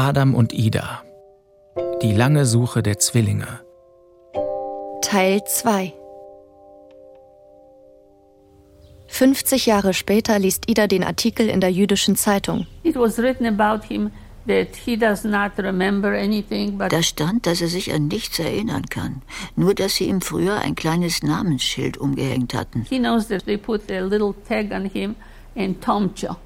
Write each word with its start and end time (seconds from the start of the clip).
Adam 0.00 0.34
und 0.34 0.54
Ida. 0.54 1.02
Die 2.00 2.14
lange 2.14 2.46
Suche 2.46 2.82
der 2.82 2.98
Zwillinge. 2.98 3.60
Teil 5.02 5.42
2 5.44 5.92
50 9.08 9.66
Jahre 9.66 9.92
später 9.92 10.38
liest 10.38 10.70
Ida 10.70 10.86
den 10.86 11.04
Artikel 11.04 11.50
in 11.50 11.60
der 11.60 11.70
jüdischen 11.70 12.16
Zeitung. 12.16 12.66
It 12.82 12.96
was 12.96 13.18
written 13.18 13.44
about 13.44 13.86
him 13.86 14.10
da 14.46 14.64
stand, 17.02 17.46
dass 17.46 17.60
er 17.60 17.68
sich 17.68 17.92
an 17.92 18.08
nichts 18.08 18.38
erinnern 18.38 18.86
kann. 18.86 19.20
Nur, 19.54 19.74
dass 19.74 19.96
sie 19.96 20.04
ihm 20.04 20.22
früher 20.22 20.60
ein 20.60 20.74
kleines 20.76 21.22
Namensschild 21.22 21.98
umgehängt 21.98 22.54
hatten. 22.54 22.86
He 22.88 22.98
knows 22.98 23.28
that 23.28 23.44
they 23.44 23.58
put 23.58 23.90
a 23.90 24.00
little 24.00 24.34
tag 24.48 24.72
on 24.72 24.86
him 24.86 25.14
in 25.54 25.78
Tomcho. 25.78 26.36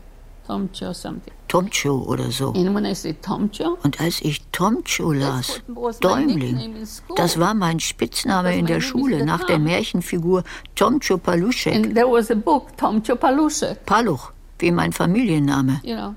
Tomcho 0.44 0.92
something. 0.92 1.32
Tomcho 1.54 2.02
oder 2.08 2.32
so. 2.32 2.52
Tomcho, 3.22 3.78
Und 3.84 4.00
als 4.00 4.20
ich 4.22 4.42
Tomcho 4.50 5.12
las, 5.12 5.62
Däumling, 6.00 6.74
das 7.14 7.38
war 7.38 7.54
mein 7.54 7.78
Spitzname 7.78 8.56
in 8.56 8.66
der 8.66 8.80
Schule 8.80 9.24
nach 9.24 9.44
der 9.44 9.60
Märchenfigur 9.60 10.42
Tomcho 10.74 11.16
Paluschek. 11.16 11.72
And 11.72 11.94
there 11.94 12.10
was 12.10 12.28
a 12.32 12.34
book, 12.34 12.76
Tomcho 12.76 13.14
Paluschek. 13.14 13.86
Paluch, 13.86 14.32
wie 14.58 14.72
mein 14.72 14.92
Familienname. 14.92 15.80
You 15.84 15.94
know, 15.94 16.14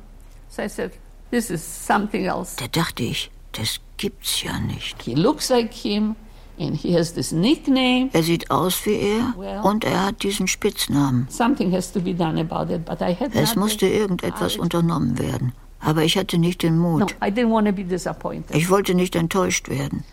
so 0.50 0.64
I 0.64 0.68
said, 0.70 0.94
This 1.30 1.52
is 1.52 1.62
something 1.62 2.26
else. 2.26 2.56
Da 2.58 2.68
dachte 2.68 3.04
ich, 3.04 3.30
das 3.52 3.80
gibt's 3.98 4.42
ja 4.42 4.60
nicht. 4.60 5.04
He 5.04 5.14
looks 5.14 5.50
like 5.50 5.72
him 5.72 6.16
and 6.60 6.76
he 6.76 6.98
has 6.98 7.14
this 7.14 7.32
nickname. 7.32 8.10
Er 8.14 8.24
sieht 8.24 8.50
aus 8.52 8.86
wie 8.86 8.96
er 8.96 9.64
und 9.64 9.84
er 9.84 10.06
hat 10.06 10.24
diesen 10.24 10.48
Spitznamen. 10.48 11.28
Something 11.30 11.72
has 11.72 11.92
to 11.92 12.00
be 12.00 12.14
done 12.14 12.40
about 12.40 12.74
it, 12.74 12.86
but 12.86 13.02
I 13.02 13.16
had 13.16 13.34
es 13.34 13.56
musste 13.56 13.88
irgendetwas 13.88 14.58
unternommen 14.58 15.18
werden. 15.20 15.54
Aber 15.80 16.04
ich 16.04 16.18
hatte 16.18 16.38
nicht 16.38 16.64
den 16.64 16.78
Mut. 16.78 17.02
No, 17.02 17.28
I 17.28 17.30
didn't 17.30 17.52
want 17.52 17.68
to 17.68 17.74
be 17.74 17.84
disappointed. 17.84 18.56
Ich 18.56 18.70
wollte 18.70 18.96
nicht 18.96 19.16
enttäuscht 19.16 19.70
werden. 19.70 20.04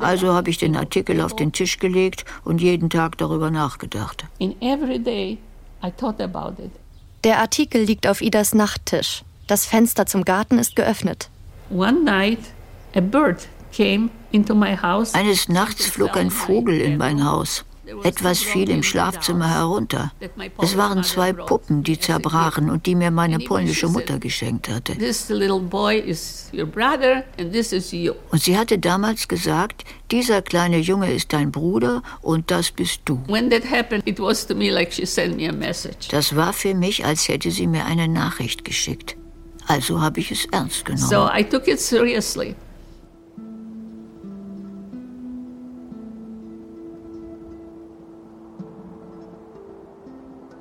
Also 0.00 0.34
habe 0.34 0.50
ich 0.50 0.58
den 0.58 0.76
Artikel 0.76 1.20
auf 1.20 1.34
den 1.36 1.52
Tisch 1.52 1.78
gelegt 1.78 2.24
und 2.44 2.60
jeden 2.60 2.90
Tag 2.90 3.16
darüber 3.18 3.50
nachgedacht. 3.50 4.26
Der 7.24 7.38
Artikel 7.38 7.82
liegt 7.82 8.06
auf 8.06 8.20
Idas 8.20 8.54
Nachttisch. 8.54 9.22
Das 9.46 9.66
Fenster 9.66 10.06
zum 10.06 10.24
Garten 10.24 10.58
ist 10.58 10.76
geöffnet. 10.76 11.30
Eines 15.14 15.48
Nachts 15.48 15.86
flog 15.86 16.16
ein 16.16 16.30
Vogel 16.30 16.80
in 16.80 16.96
mein 16.96 17.24
Haus. 17.24 17.64
Etwas 18.02 18.38
fiel 18.38 18.70
im 18.70 18.82
Schlafzimmer 18.82 19.48
herunter. 19.48 20.12
Es 20.60 20.76
waren 20.76 21.04
zwei 21.04 21.32
Puppen, 21.32 21.82
die 21.82 21.98
zerbrachen 21.98 22.70
und 22.70 22.86
die 22.86 22.94
mir 22.94 23.10
meine 23.10 23.38
polnische 23.38 23.88
Mutter 23.88 24.18
geschenkt 24.18 24.68
hatte. 24.68 24.94
Und 28.30 28.42
sie 28.42 28.56
hatte 28.56 28.78
damals 28.78 29.28
gesagt, 29.28 29.84
dieser 30.10 30.40
kleine 30.40 30.78
Junge 30.78 31.12
ist 31.12 31.32
dein 31.32 31.52
Bruder 31.52 32.02
und 32.22 32.50
das 32.50 32.70
bist 32.70 33.02
du. 33.04 33.22
Das 36.10 36.36
war 36.36 36.52
für 36.52 36.74
mich, 36.74 37.04
als 37.04 37.28
hätte 37.28 37.50
sie 37.50 37.66
mir 37.66 37.84
eine 37.84 38.08
Nachricht 38.08 38.64
geschickt. 38.64 39.16
Also 39.66 40.00
habe 40.00 40.20
ich 40.20 40.30
es 40.30 40.46
ernst 40.46 40.84
genommen. 40.84 41.06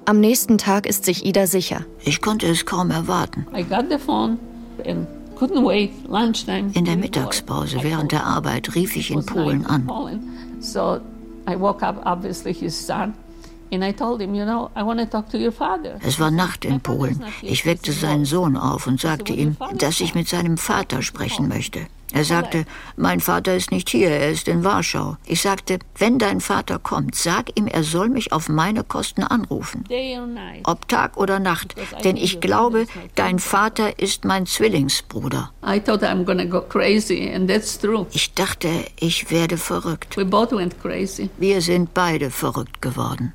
Am 0.05 0.19
nächsten 0.19 0.57
Tag 0.57 0.85
ist 0.85 1.05
sich 1.05 1.25
Ida 1.25 1.47
sicher. 1.47 1.85
Ich 2.03 2.21
konnte 2.21 2.47
es 2.47 2.65
kaum 2.65 2.91
erwarten. 2.91 3.47
I 3.55 3.63
got 3.63 3.85
the 3.89 3.97
phone 3.97 4.37
and 4.85 5.07
couldn't 5.35 5.65
wait. 5.65 5.91
Lunchtime. 6.07 6.71
In 6.73 6.85
der 6.85 6.97
Mittagspause 6.97 7.77
während 7.81 8.11
der 8.11 8.25
Arbeit 8.25 8.75
rief 8.75 8.95
ich 8.95 9.11
in 9.11 9.25
Polen 9.25 9.65
an. 9.65 9.89
So 10.59 10.99
I 11.49 11.59
woke 11.59 11.85
up 11.85 12.05
obviously 12.05 12.53
his 12.53 12.75
son 12.75 13.13
es 16.01 16.19
war 16.19 16.31
Nacht 16.31 16.65
in 16.65 16.79
Polen. 16.81 17.23
Ich 17.41 17.65
weckte 17.65 17.91
seinen 17.91 18.25
Sohn 18.25 18.55
auf 18.55 18.85
und 18.85 19.01
sagte 19.01 19.33
ihm, 19.33 19.57
dass 19.77 19.99
ich 19.99 20.13
mit 20.13 20.27
seinem 20.27 20.57
Vater 20.57 21.01
sprechen 21.01 21.47
möchte. 21.47 21.79
Er 22.13 22.23
sagte, 22.23 22.65
mein 22.95 23.19
Vater 23.19 23.55
ist 23.55 23.71
nicht 23.71 23.89
hier, 23.89 24.11
er 24.11 24.29
ist 24.29 24.47
in 24.47 24.63
Warschau. 24.63 25.17
Ich 25.25 25.41
sagte, 25.41 25.79
wenn 25.97 26.19
dein 26.19 26.41
Vater 26.41 26.77
kommt, 26.77 27.15
sag 27.15 27.57
ihm, 27.57 27.65
er 27.65 27.83
soll 27.83 28.07
mich 28.07 28.31
auf 28.31 28.49
meine 28.49 28.83
Kosten 28.83 29.23
anrufen. 29.23 29.83
Ob 30.63 30.87
Tag 30.87 31.17
oder 31.17 31.39
Nacht, 31.39 31.73
denn 32.03 32.15
ich 32.15 32.39
glaube, 32.39 32.85
dein 33.15 33.39
Vater 33.39 33.97
ist 33.99 34.25
mein 34.25 34.45
Zwillingsbruder. 34.45 35.51
Ich 38.11 38.33
dachte, 38.35 38.69
ich 38.99 39.31
werde 39.31 39.57
verrückt. 39.57 40.15
Wir 41.37 41.61
sind 41.61 41.93
beide 41.95 42.29
verrückt 42.29 42.79
geworden. 42.79 43.33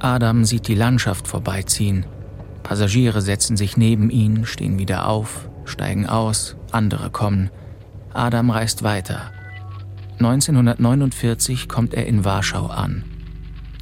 Adam 0.00 0.44
sieht 0.44 0.66
die 0.66 0.74
Landschaft 0.74 1.28
vorbeiziehen. 1.28 2.04
Passagiere 2.64 3.20
setzen 3.20 3.56
sich 3.56 3.76
neben 3.76 4.10
ihn, 4.10 4.46
stehen 4.46 4.78
wieder 4.78 5.06
auf, 5.06 5.48
steigen 5.66 6.06
aus, 6.06 6.56
andere 6.72 7.10
kommen. 7.10 7.50
Adam 8.12 8.50
reist 8.50 8.82
weiter. 8.82 9.30
1949 10.18 11.68
kommt 11.68 11.94
er 11.94 12.06
in 12.06 12.24
Warschau 12.24 12.66
an. 12.66 13.04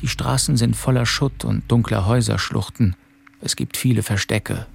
Die 0.01 0.09
Straßen 0.09 0.57
sind 0.57 0.75
voller 0.75 1.07
Schutt 1.07 1.45
und 1.45 1.71
dunkler 1.71 2.07
Häuserschluchten. 2.07 2.97
Es 3.41 3.55
gibt 3.55 3.77
viele 3.77 4.03
Verstecke. 4.03 4.67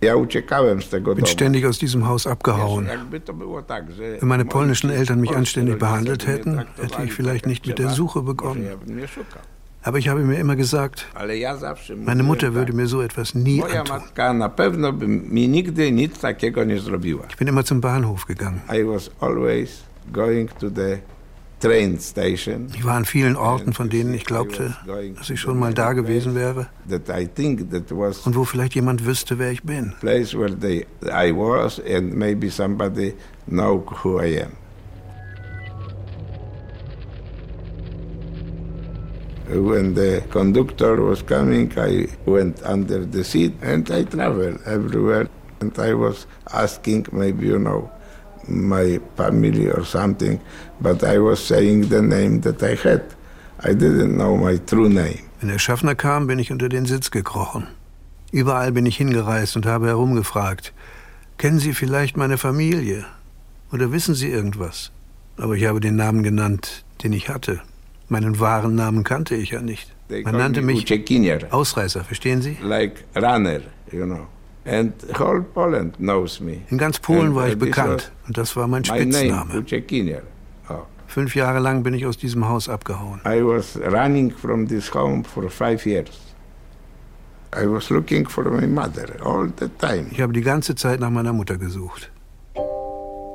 Ich 0.00 0.12
bin 0.12 1.26
ständig 1.26 1.66
aus 1.66 1.78
diesem 1.78 2.06
Haus 2.06 2.28
abgehauen. 2.28 2.88
Wenn 3.10 4.28
meine 4.28 4.44
polnischen 4.44 4.90
Eltern 4.90 5.20
mich 5.20 5.34
anständig 5.34 5.80
behandelt 5.80 6.28
hätten, 6.28 6.58
hätte 6.76 7.02
ich 7.02 7.12
vielleicht 7.12 7.46
nicht 7.46 7.66
mit 7.66 7.80
der 7.80 7.90
Suche 7.90 8.22
begonnen. 8.22 8.68
Aber 9.88 9.96
ich 9.96 10.08
habe 10.10 10.20
mir 10.20 10.38
immer 10.38 10.54
gesagt, 10.54 11.06
meine 12.04 12.22
Mutter 12.22 12.52
würde 12.52 12.74
mir 12.74 12.86
so 12.86 13.00
etwas 13.00 13.34
nie 13.34 13.62
antun. 13.62 14.02
Ich 17.30 17.36
bin 17.38 17.48
immer 17.48 17.64
zum 17.64 17.80
Bahnhof 17.80 18.26
gegangen. 18.26 18.60
Ich 18.70 18.84
war 22.84 22.96
an 22.96 23.04
vielen 23.06 23.36
Orten, 23.36 23.72
von 23.72 23.88
denen 23.88 24.12
ich 24.12 24.26
glaubte, 24.26 24.76
dass 25.16 25.30
ich 25.30 25.40
schon 25.40 25.58
mal 25.58 25.72
da 25.72 25.94
gewesen 25.94 26.34
wäre 26.34 26.66
und 26.86 28.36
wo 28.36 28.44
vielleicht 28.44 28.74
jemand 28.74 29.06
wüsste, 29.06 29.38
wer 29.38 29.52
ich 29.52 29.62
bin. 29.62 29.94
Place 30.00 30.36
where 30.36 30.52
I 31.04 31.32
was 31.34 31.80
and 31.80 32.14
maybe 32.14 32.50
somebody 32.50 33.14
know 33.46 33.82
who 34.04 34.20
I 34.20 34.42
am. 34.42 34.52
When 39.48 39.94
the 39.94 40.22
conductor 40.30 41.00
was 41.00 41.22
coming, 41.22 41.72
I 41.78 42.06
went 42.26 42.62
under 42.64 43.04
the 43.04 43.24
seat 43.24 43.54
and 43.62 43.90
I 43.90 44.04
traveled 44.04 44.60
everywhere. 44.66 45.28
And 45.60 45.76
I 45.78 45.94
was 45.94 46.26
asking, 46.52 47.06
maybe 47.12 47.46
you 47.46 47.58
know, 47.58 47.90
my 48.46 49.00
family 49.16 49.70
or 49.70 49.84
something, 49.84 50.38
but 50.80 51.02
I 51.02 51.18
was 51.18 51.44
saying 51.44 51.88
the 51.88 52.02
name 52.02 52.40
that 52.42 52.62
I 52.62 52.74
had. 52.74 53.02
I 53.60 53.72
didn't 53.74 54.16
know 54.16 54.36
my 54.36 54.58
true 54.58 54.88
name. 54.88 55.24
Wenn 55.40 55.48
der 55.48 55.58
Schaffner 55.58 55.94
kam, 55.94 56.26
bin 56.26 56.38
ich 56.38 56.52
unter 56.52 56.68
den 56.68 56.84
Sitz 56.84 57.10
gekrochen. 57.10 57.66
Überall 58.30 58.72
bin 58.72 58.86
ich 58.86 58.96
hingereist 58.96 59.56
und 59.56 59.66
habe 59.66 59.86
herumgefragt. 59.86 60.72
Kennen 61.38 61.58
Sie 61.58 61.72
vielleicht 61.72 62.16
meine 62.16 62.36
Familie? 62.36 63.06
Oder 63.72 63.92
wissen 63.92 64.14
Sie 64.14 64.28
irgendwas? 64.28 64.90
Aber 65.36 65.54
ich 65.54 65.64
habe 65.66 65.80
den 65.80 65.96
Namen 65.96 66.22
genannt, 66.22 66.84
den 67.02 67.12
ich 67.12 67.28
hatte. 67.28 67.62
Meinen 68.08 68.40
wahren 68.40 68.74
Namen 68.74 69.04
kannte 69.04 69.34
ich 69.34 69.50
ja 69.50 69.60
nicht. 69.60 69.94
Man 70.08 70.36
nannte 70.36 70.62
mich 70.62 70.86
Ausreißer, 71.50 72.04
verstehen 72.04 72.40
Sie? 72.40 72.56
Like 72.62 73.04
runner, 73.14 73.60
you 73.92 74.04
know. 74.04 74.26
And 74.64 74.92
whole 75.18 75.42
Poland 75.42 75.96
knows 75.96 76.40
me. 76.40 76.62
In 76.70 76.78
ganz 76.78 76.98
Polen 76.98 77.34
war 77.34 77.48
ich 77.48 77.58
bekannt 77.58 78.12
und 78.26 78.36
das 78.36 78.54
war 78.56 78.66
mein 78.66 78.84
Spitzname. 78.84 79.64
Oh. 80.68 80.74
Fünf 81.06 81.34
Jahre 81.34 81.58
lang 81.58 81.82
bin 81.82 81.94
ich 81.94 82.04
aus 82.04 82.18
diesem 82.18 82.46
Haus 82.46 82.68
abgehauen. 82.68 83.20
I 83.26 83.42
was 83.42 83.78
running 83.78 84.30
from 84.30 84.68
this 84.68 84.92
home 84.92 85.24
for 85.24 85.48
five 85.48 85.86
years. 85.86 86.10
I 87.56 87.66
was 87.66 87.88
looking 87.88 88.28
for 88.28 88.44
my 88.50 88.66
mother 88.66 89.06
all 89.24 89.50
the 89.58 89.68
time. 89.78 90.06
Ich 90.10 90.20
habe 90.20 90.34
die 90.34 90.42
ganze 90.42 90.74
Zeit 90.74 91.00
nach 91.00 91.10
meiner 91.10 91.32
Mutter 91.32 91.56
gesucht. 91.56 92.10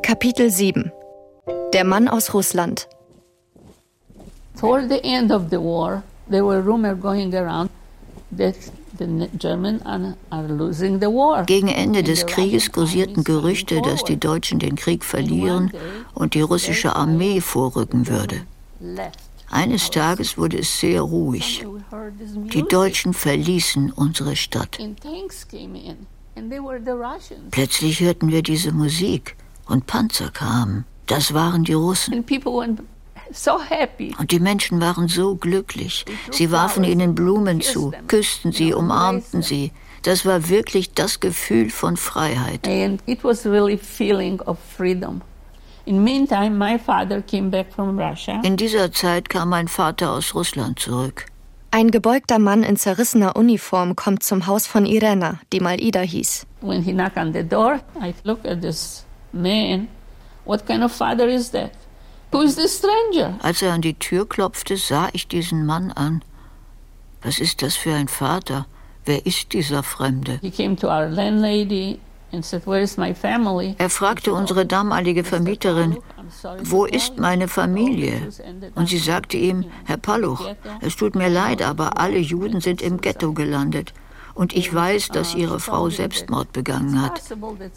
Kapitel 0.03 0.51
7 0.51 0.91
Der 1.73 1.83
Mann 1.83 2.07
aus 2.07 2.33
Russland 2.35 2.87
Toward 4.59 4.89
the 4.89 5.03
end 5.03 5.31
of 5.31 5.49
the 5.49 5.59
war, 5.59 6.03
there 6.29 6.45
were 6.45 6.61
rumors 6.61 6.99
going 6.99 7.33
around 7.35 7.69
that 8.37 8.55
gegen 11.45 11.67
Ende 11.67 12.03
des 12.03 12.25
Krieges 12.25 12.71
kursierten 12.71 13.23
Gerüchte, 13.23 13.81
dass 13.81 14.03
die 14.03 14.19
Deutschen 14.19 14.59
den 14.59 14.75
Krieg 14.75 15.03
verlieren 15.03 15.71
und 16.13 16.35
die 16.35 16.41
russische 16.41 16.95
Armee 16.95 17.41
vorrücken 17.41 18.07
würde. 18.07 18.45
Eines 19.49 19.89
Tages 19.89 20.37
wurde 20.37 20.59
es 20.59 20.79
sehr 20.79 21.01
ruhig. 21.01 21.65
Die 22.53 22.63
Deutschen 22.63 23.13
verließen 23.13 23.91
unsere 23.91 24.35
Stadt. 24.35 24.77
Plötzlich 27.51 27.99
hörten 27.99 28.29
wir 28.29 28.43
diese 28.43 28.71
Musik 28.71 29.35
und 29.67 29.87
Panzer 29.87 30.29
kamen. 30.31 30.85
Das 31.07 31.33
waren 31.33 31.63
die 31.63 31.73
Russen. 31.73 32.23
Und 34.19 34.31
die 34.31 34.39
Menschen 34.39 34.79
waren 34.81 35.07
so 35.07 35.35
glücklich. 35.35 36.05
Sie 36.31 36.51
warfen 36.51 36.83
ihnen 36.83 37.15
Blumen 37.15 37.61
zu, 37.61 37.91
küssten 38.07 38.51
sie, 38.51 38.73
umarmten 38.73 39.41
sie. 39.41 39.71
Das 40.03 40.25
war 40.25 40.49
wirklich 40.49 40.93
das 40.93 41.19
Gefühl 41.19 41.69
von 41.69 41.97
Freiheit. 41.97 42.67
In 42.67 42.99
dieser 48.57 48.91
Zeit 48.91 49.29
kam 49.29 49.49
mein 49.49 49.67
Vater 49.67 50.11
aus 50.11 50.35
Russland 50.35 50.79
zurück. 50.79 51.25
Ein 51.75 51.89
gebeugter 51.89 52.37
Mann 52.37 52.61
in 52.61 52.75
zerrissener 52.77 53.35
Uniform 53.35 53.95
kommt 53.95 54.21
zum 54.21 54.45
Haus 54.45 54.67
von 54.67 54.85
Irena, 54.85 55.39
die 55.51 55.59
mal 55.59 55.81
Ida 55.81 56.01
hieß. 56.01 56.45
When 56.61 56.83
he 56.83 56.91
knocked 56.91 57.17
on 57.17 57.33
the 57.33 57.43
door, 57.43 57.79
I 57.99 58.13
look 58.23 58.45
at 58.45 58.61
this 58.61 59.05
man. 59.31 59.87
What 60.45 60.67
kind 60.67 60.83
of 60.83 60.91
father 60.91 61.27
is 61.27 61.49
that? 61.51 61.71
Who 62.33 62.41
is 62.41 62.55
this 62.55 62.77
stranger? 62.77 63.37
Als 63.41 63.61
er 63.61 63.73
an 63.73 63.81
die 63.81 63.93
Tür 63.93 64.27
klopfte, 64.27 64.75
sah 64.77 65.09
ich 65.13 65.27
diesen 65.27 65.65
Mann 65.65 65.91
an. 65.91 66.23
Was 67.21 67.39
ist 67.39 67.61
das 67.61 67.75
für 67.75 67.93
ein 67.93 68.07
Vater? 68.07 68.65
Wer 69.05 69.25
ist 69.25 69.53
dieser 69.53 69.83
Fremde? 69.83 70.39
He 70.41 70.51
came 70.51 70.75
to 70.75 70.87
our 70.87 71.07
landlady 71.07 71.99
er 73.77 73.89
fragte 73.89 74.33
unsere 74.33 74.65
damalige 74.65 75.23
Vermieterin, 75.23 75.97
wo 76.63 76.85
ist 76.85 77.19
meine 77.19 77.47
Familie? 77.47 78.27
Und 78.73 78.89
sie 78.89 78.97
sagte 78.97 79.37
ihm, 79.37 79.65
Herr 79.85 79.97
Palluch, 79.97 80.43
es 80.81 80.95
tut 80.95 81.13
mir 81.15 81.29
leid, 81.29 81.61
aber 81.61 81.99
alle 81.99 82.17
Juden 82.17 82.59
sind 82.59 82.81
im 82.81 82.99
Ghetto 83.01 83.33
gelandet. 83.33 83.93
Und 84.35 84.53
ich 84.53 84.73
weiß, 84.73 85.09
dass 85.09 85.35
ihre 85.35 85.59
Frau 85.59 85.89
Selbstmord 85.89 86.51
begangen 86.53 87.01
hat. 87.01 87.21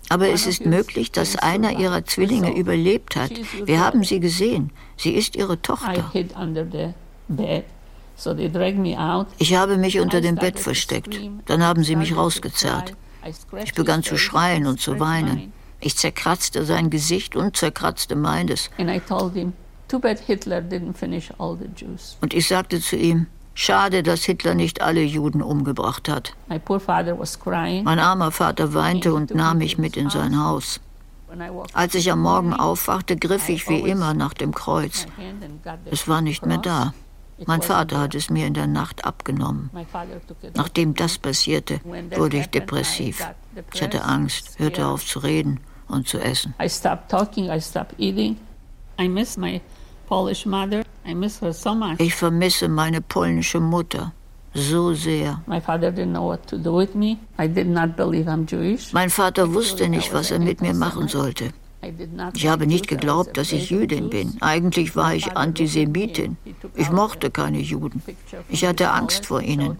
Aber 0.08 0.28
es 0.28 0.46
ist 0.46 0.64
möglich, 0.64 1.12
dass 1.12 1.36
einer 1.36 1.78
ihrer 1.78 2.04
Zwillinge 2.04 2.56
überlebt 2.56 3.16
hat. 3.16 3.32
Wir 3.64 3.80
haben 3.80 4.04
sie 4.04 4.20
gesehen. 4.20 4.70
Sie 4.96 5.12
ist 5.12 5.36
ihre 5.36 5.60
Tochter. 5.60 6.10
Ich 9.38 9.54
habe 9.54 9.76
mich 9.76 10.00
unter 10.00 10.20
dem 10.22 10.36
Bett 10.36 10.58
versteckt. 10.58 11.20
Dann 11.46 11.62
haben 11.62 11.84
sie 11.84 11.96
mich 11.96 12.16
rausgezerrt. 12.16 12.94
Ich 13.62 13.74
begann 13.74 14.02
zu 14.02 14.16
schreien 14.16 14.66
und 14.66 14.80
zu 14.80 14.98
weinen. 14.98 15.52
Ich 15.80 15.96
zerkratzte 15.96 16.64
sein 16.64 16.88
Gesicht 16.88 17.36
und 17.36 17.56
zerkratzte 17.56 18.16
meines. 18.16 18.70
Und 22.20 22.34
ich 22.34 22.48
sagte 22.48 22.80
zu 22.80 22.96
ihm, 22.96 23.26
schade, 23.56 24.02
dass 24.04 24.24
Hitler 24.24 24.54
nicht 24.54 24.80
alle 24.82 25.02
Juden 25.02 25.42
umgebracht 25.42 26.08
hat. 26.08 26.34
Mein 26.48 27.98
armer 27.98 28.30
Vater 28.30 28.74
weinte 28.74 29.12
und 29.12 29.34
nahm 29.34 29.58
mich 29.58 29.78
mit 29.78 29.96
in 29.96 30.10
sein 30.10 30.38
Haus. 30.38 30.80
Als 31.72 31.94
ich 31.94 32.12
am 32.12 32.22
Morgen 32.22 32.54
aufwachte, 32.54 33.16
griff 33.16 33.48
ich 33.48 33.68
wie 33.68 33.80
immer 33.80 34.14
nach 34.14 34.34
dem 34.34 34.54
Kreuz. 34.54 35.06
Es 35.90 36.06
war 36.06 36.20
nicht 36.20 36.46
mehr 36.46 36.58
da. 36.58 36.94
Mein 37.44 37.60
Vater 37.60 38.00
hat 38.00 38.14
es 38.14 38.30
mir 38.30 38.46
in 38.46 38.54
der 38.54 38.66
Nacht 38.66 39.04
abgenommen. 39.04 39.70
Nachdem 40.54 40.94
das 40.94 41.18
passierte, 41.18 41.80
wurde 42.16 42.38
ich 42.38 42.46
depressiv. 42.46 43.26
Ich 43.74 43.82
hatte 43.82 44.04
Angst, 44.04 44.58
hörte 44.58 44.86
auf 44.86 45.04
zu 45.04 45.18
reden 45.18 45.60
und 45.88 46.08
zu 46.08 46.18
essen. 46.18 46.54
Ich 51.98 52.14
vermisse 52.14 52.68
meine 52.68 53.00
polnische 53.00 53.60
Mutter 53.60 54.12
so 54.56 54.94
sehr. 54.94 55.42
Mein 55.46 55.60
Vater 59.10 59.54
wusste 59.54 59.88
nicht, 59.88 60.12
was 60.12 60.30
er 60.30 60.38
mit 60.38 60.60
mir 60.60 60.74
machen 60.74 61.08
sollte. 61.08 61.52
Ich 62.34 62.48
habe 62.48 62.66
nicht 62.66 62.88
geglaubt, 62.88 63.36
dass 63.36 63.52
ich 63.52 63.70
Jüdin 63.70 64.10
bin. 64.10 64.36
Eigentlich 64.40 64.96
war 64.96 65.14
ich 65.14 65.36
Antisemitin. 65.36 66.36
Ich 66.74 66.90
mochte 66.90 67.30
keine 67.30 67.60
Juden. 67.60 68.02
Ich 68.48 68.64
hatte 68.64 68.90
Angst 68.90 69.26
vor 69.26 69.42
ihnen. 69.42 69.76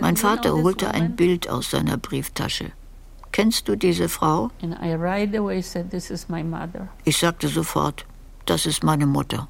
Mein 0.00 0.16
Vater 0.16 0.54
holte 0.54 0.90
ein 0.92 1.16
Bild 1.16 1.50
aus 1.50 1.70
seiner 1.70 1.98
Brieftasche. 1.98 2.70
Kennst 3.32 3.68
du 3.68 3.76
diese 3.76 4.08
Frau? 4.08 4.50
Ich 7.04 7.18
sagte 7.18 7.48
sofort, 7.48 8.06
das 8.46 8.66
ist 8.66 8.82
meine 8.84 9.06
Mutter. 9.06 9.48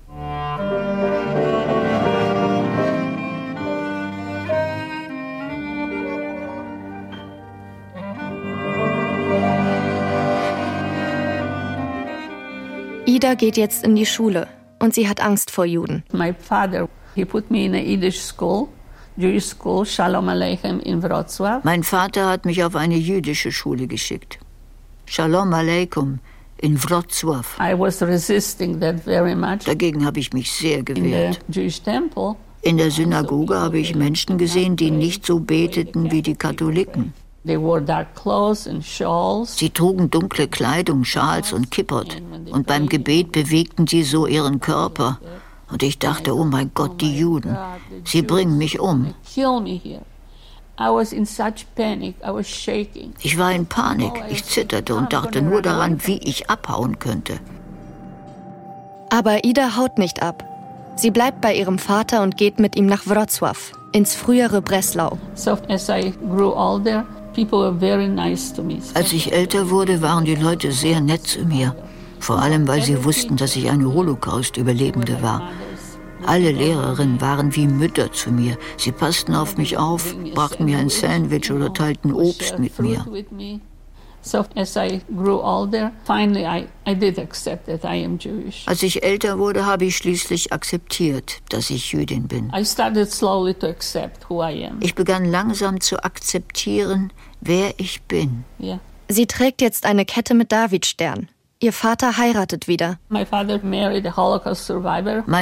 Ida 13.07 13.35
geht 13.35 13.57
jetzt 13.57 13.85
in 13.85 13.95
die 13.95 14.07
Schule 14.07 14.49
und 14.81 14.95
sie 14.95 15.09
hat 15.09 15.21
Angst 15.21 15.51
vor 15.51 15.65
Juden. 15.65 16.03
My 16.13 16.33
father, 16.33 16.89
he 17.15 17.25
put 17.25 17.51
me 17.51 17.65
in 17.65 17.75
a 17.75 17.79
Yiddish 17.79 18.21
school. 18.21 18.69
Jewish 19.17 19.47
school, 19.47 19.85
Shalom 19.87 20.29
Aleichem 20.29 20.81
in 20.81 21.01
Wrocław. 21.01 21.61
Mein 21.63 21.85
Vater 21.85 22.29
hat 22.29 22.45
mich 22.45 22.65
auf 22.65 22.75
eine 22.75 22.97
jüdische 22.97 23.53
Schule 23.53 23.87
geschickt. 23.87 24.41
Shalom 25.07 25.55
Aleikum 25.55 26.19
in 26.59 26.79
Wrocław. 26.79 27.59
Dagegen 29.67 30.05
habe 30.05 30.21
ich 30.21 30.33
mich 30.33 30.53
sehr 30.53 30.83
gewehrt. 30.83 31.41
In 32.63 32.77
der 32.79 32.91
Synagoge 32.91 33.61
habe 33.61 33.79
ich 33.79 33.95
Menschen 33.95 34.39
gesehen, 34.39 34.77
die 34.77 34.91
nicht 34.91 35.27
so 35.27 35.41
beteten 35.41 36.11
wie 36.11 36.23
die 36.23 36.35
Katholiken. 36.35 37.13
Sie 37.45 39.71
trugen 39.71 40.11
dunkle 40.11 40.49
Kleidung, 40.49 41.05
Schals 41.05 41.53
und 41.53 41.71
Kippot. 41.71 42.23
Und 42.51 42.67
beim 42.67 42.89
Gebet 42.89 43.33
bewegten 43.33 43.87
sie 43.87 44.03
so 44.03 44.27
ihren 44.27 44.61
Körper. 44.61 45.19
Und 45.71 45.83
ich 45.83 45.99
dachte, 45.99 46.35
oh 46.35 46.45
mein 46.45 46.71
Gott, 46.73 47.03
die 47.03 47.19
Juden, 47.19 47.55
sie 48.05 48.23
bringen 48.23 48.57
mich 48.57 48.81
um. 48.81 49.13
Ich 50.77 50.89
war 53.39 53.53
in 53.53 53.67
Panik, 53.67 54.13
ich 54.29 54.45
zitterte 54.45 54.95
und 54.95 55.13
dachte 55.13 55.43
nur 55.43 55.63
daran, 55.63 56.07
wie 56.07 56.19
ich 56.19 56.51
abhauen 56.51 56.99
könnte. 56.99 57.39
Aber 59.11 59.45
Ida 59.45 59.77
haut 59.77 59.99
nicht 59.99 60.23
ab. 60.23 60.45
Sie 60.97 61.11
bleibt 61.11 61.41
bei 61.41 61.55
ihrem 61.55 61.79
Vater 61.79 62.23
und 62.23 62.37
geht 62.37 62.59
mit 62.59 62.77
ihm 62.77 62.87
nach 62.87 63.07
Wrocław, 63.07 63.57
ins 63.93 64.15
frühere 64.15 64.63
Breslau. 64.63 65.19
So 65.35 65.59
as 65.69 65.89
I 65.89 66.13
grew 66.29 66.53
older, 66.55 67.05
als 68.95 69.13
ich 69.13 69.33
älter 69.33 69.71
wurde, 69.71 70.03
waren 70.03 70.25
die 70.25 70.37
Leute 70.37 70.71
sehr 70.71 71.01
nett 71.01 71.27
zu 71.27 71.45
mir. 71.45 71.75
Vor 72.21 72.41
allem, 72.41 72.69
weil 72.69 72.83
sie 72.83 73.05
wussten, 73.05 73.37
dass 73.37 73.57
ich 73.57 73.69
eine 73.69 73.93
Holocaust-Überlebende 73.93 75.21
war. 75.21 75.43
Alle 76.27 76.53
Lehrerinnen 76.53 77.21
waren 77.21 77.55
wie 77.55 77.67
Mütter 77.67 78.13
zu 78.13 78.31
mir. 78.31 78.57
Sie 78.77 78.93
passten 78.93 79.35
auf 79.35 79.57
mich 79.57 79.77
auf, 79.77 80.15
brachten 80.35 80.65
mir 80.65 80.79
ein 80.79 80.89
Sandwich 80.89 81.51
oder 81.51 81.73
teilten 81.73 82.13
Obst 82.13 82.59
mit 82.59 82.79
mir. 82.79 83.05
Als 88.67 88.83
ich 88.83 89.03
älter 89.03 89.39
wurde, 89.39 89.67
habe 89.67 89.85
ich 89.85 89.97
schließlich 89.97 90.53
akzeptiert, 90.53 91.43
dass 91.51 91.69
ich 91.69 91.93
Jüdin 91.93 92.27
bin. 92.27 92.51
Ich 94.81 94.95
begann 94.95 95.25
langsam 95.27 95.81
zu 95.81 96.03
akzeptieren, 96.03 97.13
wer 97.41 97.75
ich 97.79 98.03
bin. 98.03 98.45
Sie 99.09 99.27
trägt 99.27 99.61
jetzt 99.61 99.85
eine 99.85 100.07
Kette 100.07 100.33
mit 100.33 100.51
Davidstern. 100.51 101.29
Ihr 101.65 101.73
Vater 101.73 102.19
heiratet 102.19 102.69
wieder. 102.69 102.99
Mein 103.09 103.27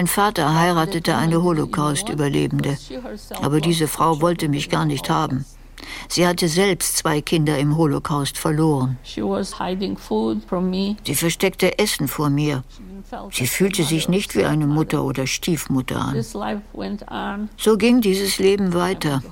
Vater 0.07 0.55
heiratete 0.55 1.17
eine 1.17 1.43
Holocaust-Überlebende. 1.43 2.79
Aber 3.41 3.61
diese 3.61 3.89
Frau 3.89 4.21
wollte 4.21 4.49
mich 4.49 4.71
gar 4.71 4.85
nicht 4.85 5.11
haben. 5.11 5.45
Sie 6.09 6.25
hatte 6.25 6.47
selbst 6.47 6.97
zwei 6.99 7.21
Kinder 7.23 7.59
im 7.59 7.77
Holocaust 7.77 8.39
verloren. 8.39 8.99
Sie 11.05 11.15
versteckte 11.17 11.77
Essen 11.81 12.07
vor 12.07 12.31
mir. 12.31 12.63
Sie 13.31 13.47
fühlte 13.47 13.85
sich 13.85 14.09
nicht 14.09 14.35
wie 14.35 14.45
eine 14.45 14.67
Mutter 14.67 15.05
oder 15.05 15.27
Stiefmutter 15.27 16.01
an. 16.01 17.49
So 17.57 17.77
ging 17.77 18.01
dieses 18.01 18.39
Leben 18.39 18.75
weiter. 18.75 19.23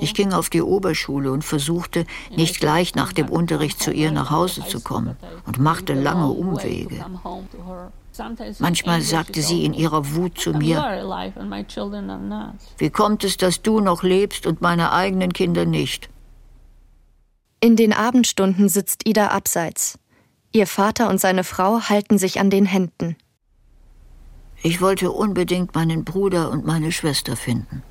Ich 0.00 0.14
ging 0.14 0.32
auf 0.32 0.50
die 0.50 0.62
Oberschule 0.62 1.30
und 1.30 1.44
versuchte, 1.44 2.06
nicht 2.34 2.60
gleich 2.60 2.94
nach 2.94 3.12
dem 3.12 3.28
Unterricht 3.28 3.80
zu 3.82 3.92
ihr 3.92 4.10
nach 4.10 4.30
Hause 4.30 4.64
zu 4.66 4.80
kommen 4.80 5.16
und 5.46 5.58
machte 5.58 5.94
lange 5.94 6.28
Umwege. 6.28 7.04
Manchmal 8.58 9.00
sagte 9.00 9.40
sie 9.40 9.64
in 9.64 9.72
ihrer 9.72 10.14
Wut 10.14 10.38
zu 10.38 10.52
mir, 10.52 10.78
wie 12.78 12.90
kommt 12.90 13.24
es, 13.24 13.36
dass 13.36 13.62
du 13.62 13.80
noch 13.80 14.02
lebst 14.02 14.46
und 14.46 14.60
meine 14.60 14.92
eigenen 14.92 15.32
Kinder 15.32 15.64
nicht? 15.64 16.10
In 17.60 17.76
den 17.76 17.92
Abendstunden 17.92 18.68
sitzt 18.68 19.06
Ida 19.06 19.28
abseits. 19.28 19.98
Ihr 20.54 20.66
Vater 20.66 21.08
und 21.08 21.18
seine 21.18 21.44
Frau 21.44 21.80
halten 21.80 22.18
sich 22.18 22.38
an 22.38 22.50
den 22.50 22.66
Händen. 22.66 23.16
Ich 24.62 24.80
wollte 24.80 25.10
unbedingt 25.10 25.74
meinen 25.74 26.04
Bruder 26.04 26.50
und 26.50 26.66
meine 26.66 26.92
Schwester 26.92 27.36
finden. 27.36 27.82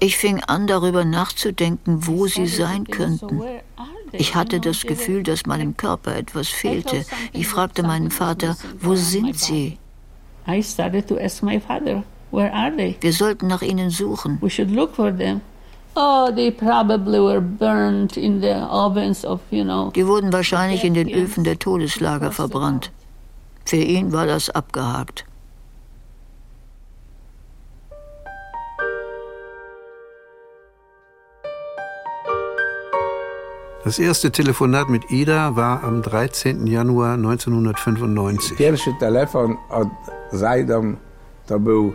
Ich 0.00 0.16
fing 0.16 0.40
an, 0.44 0.66
darüber 0.66 1.04
nachzudenken, 1.04 2.06
wo 2.06 2.26
sie 2.26 2.46
sein 2.46 2.84
könnten. 2.84 3.42
Ich 4.12 4.34
hatte 4.34 4.60
das 4.60 4.82
Gefühl, 4.82 5.22
dass 5.22 5.46
meinem 5.46 5.76
Körper 5.76 6.14
etwas 6.16 6.48
fehlte. 6.48 7.04
Ich 7.32 7.48
fragte 7.48 7.82
meinen 7.82 8.10
Vater, 8.10 8.56
wo 8.80 8.94
sind 8.94 9.38
sie? 9.38 9.78
Wir 13.00 13.12
sollten 13.12 13.46
nach 13.48 13.62
ihnen 13.62 13.90
suchen. 13.90 14.38
Oh, 14.40 14.48
Die 19.94 20.06
wurden 20.06 20.32
wahrscheinlich 20.32 20.84
in 20.84 20.92
den 20.94 21.08
Öfen 21.08 21.44
der 21.44 21.58
Todeslager 21.58 22.32
verbrannt. 22.32 22.90
Für 23.64 23.76
ihn 23.76 24.12
war 24.12 24.26
das 24.26 24.50
abgehakt. 24.50 25.24
Das 33.84 33.98
erste 33.98 34.30
Telefonat 34.32 34.88
mit 34.88 35.10
Ida 35.10 35.56
war 35.56 35.84
am 35.84 36.02
13. 36.02 36.66
Januar 36.66 37.14
1995. 37.14 38.58
Pierwszy 38.58 38.92
telefon 38.98 39.56
od 39.70 39.88
był 40.32 41.05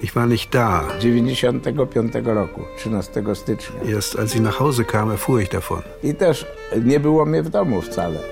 Ich 0.01 0.15
war 0.15 0.25
nicht 0.25 0.55
da. 0.55 0.87
95 0.99 2.25
roku, 2.27 2.61
13 2.83 3.35
stycznia. 3.35 3.83
Erst 3.83 4.17
als 4.17 4.33
ich 4.33 4.41
nach 4.41 4.59
Hause 4.59 4.85
kam, 4.85 5.11
erfuhr 5.11 5.41
ich 5.41 5.49
davon. 5.49 5.83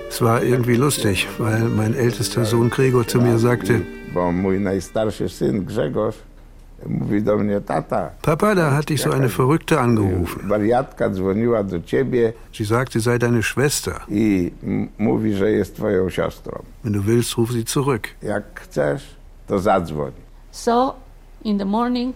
Es 0.08 0.22
war 0.22 0.42
irgendwie 0.42 0.76
lustig, 0.76 1.28
weil 1.38 1.68
mein 1.68 1.94
ältester 1.94 2.44
Sohn 2.44 2.70
Gregor 2.70 3.06
zu 3.06 3.20
mir 3.20 3.38
sagte, 3.38 3.82
Papa, 8.22 8.54
da 8.54 8.72
hat 8.72 8.88
dich 8.88 9.02
so 9.02 9.10
eine 9.10 9.28
Verrückte 9.28 9.78
angerufen. 9.78 10.48
Sie 12.52 12.64
sagt, 12.64 12.92
sie 12.92 13.00
sei 13.00 13.18
deine 13.18 13.42
Schwester. 13.42 14.00
Wenn 14.08 14.90
du 16.92 17.06
willst, 17.06 17.36
ruf 17.36 17.52
sie 17.52 17.66
zurück. 17.66 18.08
So 20.52 20.94
in 21.42 21.58
the 21.58 21.64
morning, 21.64 22.14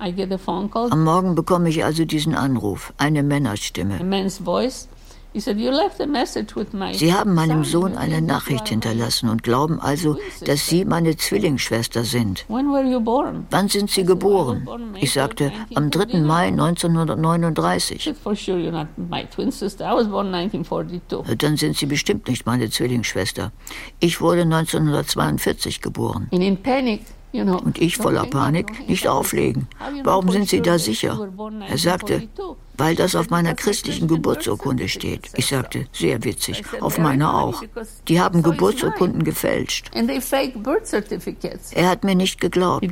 I 0.00 0.10
get 0.12 0.30
a 0.32 0.38
phone 0.38 0.68
call, 0.70 0.90
Am 0.92 1.04
Morgen 1.04 1.34
bekomme 1.34 1.68
ich 1.68 1.84
also 1.84 2.04
diesen 2.04 2.34
Anruf, 2.34 2.92
eine 2.98 3.22
Männerstimme. 3.22 3.98
a 4.00 4.04
man's 4.04 4.38
voice. 4.38 4.88
He 5.32 5.40
said, 5.40 5.58
"You 5.58 5.70
left 5.70 6.00
a 6.00 6.06
message 6.06 6.56
with 6.56 6.72
my." 6.72 6.94
Sie 6.94 7.12
haben 7.12 7.34
meinem. 7.34 7.62
Sohn 7.62 7.94
eine 7.98 8.22
Nachricht 8.22 8.68
hinterlassen 8.70 9.28
und 9.28 9.42
glauben 9.42 9.78
also, 9.80 10.16
dass 10.46 10.66
Sie 10.66 10.86
meine 10.86 11.14
Zwillingsschwester 11.14 12.04
sind. 12.04 12.46
When 12.48 12.72
were 12.72 12.82
you 12.84 13.00
born? 13.00 13.46
Wann 13.50 13.68
sind 13.68 13.90
Sie 13.90 14.04
geboren? 14.04 14.66
Ich 14.98 15.12
sagte, 15.12 15.52
am 15.74 15.90
3. 15.90 16.20
Mai 16.20 16.46
1939. 16.46 18.14
For 18.22 18.34
sure, 18.34 18.56
you're 18.58 18.70
not 18.70 18.86
my 18.96 19.24
twin 19.26 19.50
sister. 19.50 19.84
I 19.84 19.94
was 19.94 20.08
born 20.08 20.32
1942. 20.34 21.36
Dann 21.36 21.58
sind 21.58 21.76
Sie 21.76 21.86
bestimmt 21.86 22.28
nicht 22.28 22.46
meine 22.46 22.70
Zwillingsschwester. 22.70 23.52
Ich 24.00 24.22
wurde 24.22 24.42
1942 24.42 25.82
geboren. 25.82 26.28
In 26.30 26.56
panic. 26.62 27.02
Und 27.42 27.78
ich 27.78 27.96
voller 27.96 28.26
Panik, 28.26 28.88
nicht 28.88 29.08
auflegen. 29.08 29.68
Warum 30.04 30.30
sind 30.30 30.48
Sie 30.48 30.60
da 30.60 30.78
sicher? 30.78 31.28
Er 31.68 31.78
sagte, 31.78 32.28
weil 32.76 32.94
das 32.94 33.14
auf 33.14 33.30
meiner 33.30 33.54
christlichen 33.54 34.08
Geburtsurkunde 34.08 34.88
steht. 34.88 35.30
Ich 35.36 35.46
sagte, 35.46 35.86
sehr 35.92 36.22
witzig, 36.24 36.62
auf 36.80 36.98
meiner 36.98 37.34
auch. 37.34 37.62
Die 38.08 38.20
haben 38.20 38.42
Geburtsurkunden 38.42 39.24
gefälscht. 39.24 39.90
Er 41.72 41.88
hat 41.88 42.04
mir 42.04 42.14
nicht 42.14 42.40
geglaubt. 42.40 42.86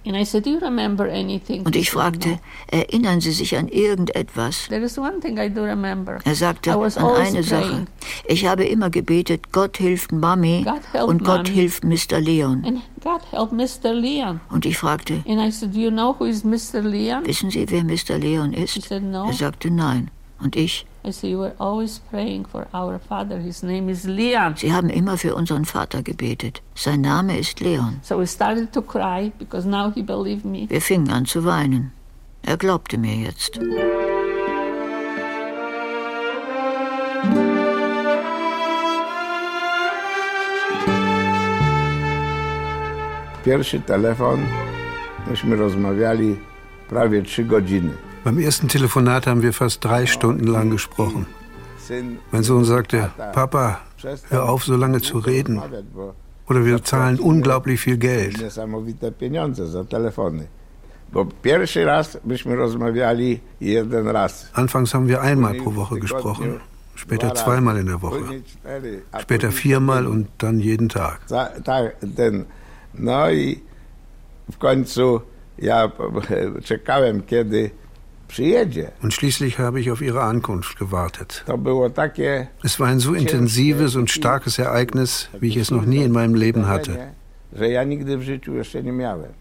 believe 0.00 0.04
me. 0.04 0.04
And 0.04 0.16
I 0.16 0.24
said, 0.24 0.44
"Do 0.44 0.50
you 0.50 0.58
remember 0.58 1.08
anything?" 1.08 1.64
Und 1.64 1.76
ich 1.76 1.90
fragte, 1.90 2.38
erinnern 2.68 3.20
Sie 3.20 3.32
sich 3.32 3.56
an 3.56 3.68
irgendetwas? 3.68 4.66
There 4.68 4.84
is 4.84 4.98
one 4.98 5.20
thing 5.20 5.38
I 5.38 5.48
do 5.48 5.62
remember. 5.62 6.18
Er 6.24 6.34
sagte 6.34 6.72
an 6.72 7.16
eine 7.16 7.42
Sache. 7.42 7.86
Ich 8.26 8.46
habe 8.46 8.64
immer 8.64 8.90
gebetet, 8.90 9.52
Gott 9.52 9.76
hilft 9.76 10.12
Mami 10.12 10.66
und 11.06 11.24
Gott 11.24 11.48
hilft 11.48 11.84
Mr. 11.84 12.20
Leon. 12.20 12.82
Und 14.50 14.66
ich 14.66 14.78
fragte, 14.78 15.24
wissen 15.24 17.50
Sie, 17.50 17.70
wer 17.70 17.84
Mr. 17.84 18.18
Leon 18.18 18.52
ist? 18.52 18.90
Er 18.90 19.32
sagte 19.32 19.70
nein. 19.70 20.10
Und 20.42 20.56
ich, 20.56 20.86
I 21.02 21.12
said, 21.12 21.30
You 21.30 21.38
were 21.38 21.54
always 21.58 21.98
praying 22.10 22.44
for 22.44 22.66
our 22.74 22.98
father. 22.98 23.38
His 23.38 23.62
name 23.62 23.88
is 23.88 24.04
Leon. 24.04 24.56
Sie 24.56 24.72
haben 24.72 24.90
immer 24.90 25.16
für 25.16 25.34
unseren 25.34 25.64
Vater 25.64 26.02
gebetet. 26.02 26.60
Sein 26.74 27.00
Name 27.00 27.38
ist 27.38 27.60
Leon. 27.60 28.00
So 28.02 28.18
we 28.18 28.26
started 28.26 28.72
to 28.72 28.82
cry 28.82 29.32
because 29.38 29.66
now 29.66 29.90
he 29.90 30.02
believed 30.02 30.44
me. 30.44 30.66
Wir 30.68 30.80
fingen 30.80 31.10
an 31.10 31.24
zu 31.24 31.44
weinen. 31.44 31.92
Er 32.42 32.56
glaubte 32.56 32.98
mir 32.98 33.16
jetzt. 33.16 33.58
Pierwszy 43.44 43.80
telefon, 43.80 44.40
myśmy 45.30 45.56
rozmawiali 45.56 46.36
prawie 46.88 47.22
trzy 47.22 47.44
godziny. 47.44 48.09
Beim 48.24 48.38
ersten 48.38 48.68
Telefonat 48.68 49.26
haben 49.26 49.42
wir 49.42 49.52
fast 49.52 49.84
drei 49.84 50.06
Stunden 50.06 50.46
lang 50.46 50.70
gesprochen. 50.70 51.26
Mein 52.30 52.42
Sohn 52.42 52.64
sagte, 52.64 53.10
Papa, 53.32 53.80
hör 54.28 54.48
auf, 54.48 54.64
so 54.64 54.76
lange 54.76 55.00
zu 55.00 55.18
reden. 55.18 55.60
Oder 56.48 56.64
wir 56.64 56.82
zahlen 56.82 57.18
unglaublich 57.18 57.80
viel 57.80 57.96
Geld. 57.96 58.36
Anfangs 64.52 64.94
haben 64.94 65.08
wir 65.08 65.20
einmal 65.22 65.54
pro 65.54 65.74
Woche 65.74 65.98
gesprochen, 65.98 66.60
später 66.94 67.34
zweimal 67.34 67.78
in 67.78 67.86
der 67.86 68.02
Woche, 68.02 68.42
später 69.18 69.50
viermal 69.50 70.06
und 70.06 70.28
dann 70.38 70.60
jeden 70.60 70.88
Tag. 70.88 71.20
W 74.50 74.58
końcu 74.58 75.20
ja 75.58 75.92
czekałem, 76.64 77.22
kiedy. 77.22 77.70
Und 79.02 79.12
schließlich 79.12 79.58
habe 79.58 79.80
ich 79.80 79.90
auf 79.90 80.00
ihre 80.00 80.22
Ankunft 80.22 80.78
gewartet. 80.78 81.42
To 81.46 81.56
było 81.56 81.88
takie 81.90 82.48
Es 82.62 82.78
war 82.78 82.88
ein 82.88 83.00
so 83.00 83.14
intensives 83.14 83.96
und 83.96 84.10
starkes 84.10 84.58
Ereignis, 84.58 85.28
wie 85.40 85.48
ich 85.48 85.56
es 85.56 85.70
noch 85.70 85.84
nie 85.84 86.04
in 86.04 86.12
meinem 86.12 86.34
Leben 86.34 86.66
hatte. 86.66 87.12
że 87.52 87.68
ja 87.68 87.84
nigdy 87.84 88.16
w 88.18 88.22
życiu 88.22 88.54
jeszcze 88.54 88.82
nie 88.82 88.92
miałem. 88.92 89.32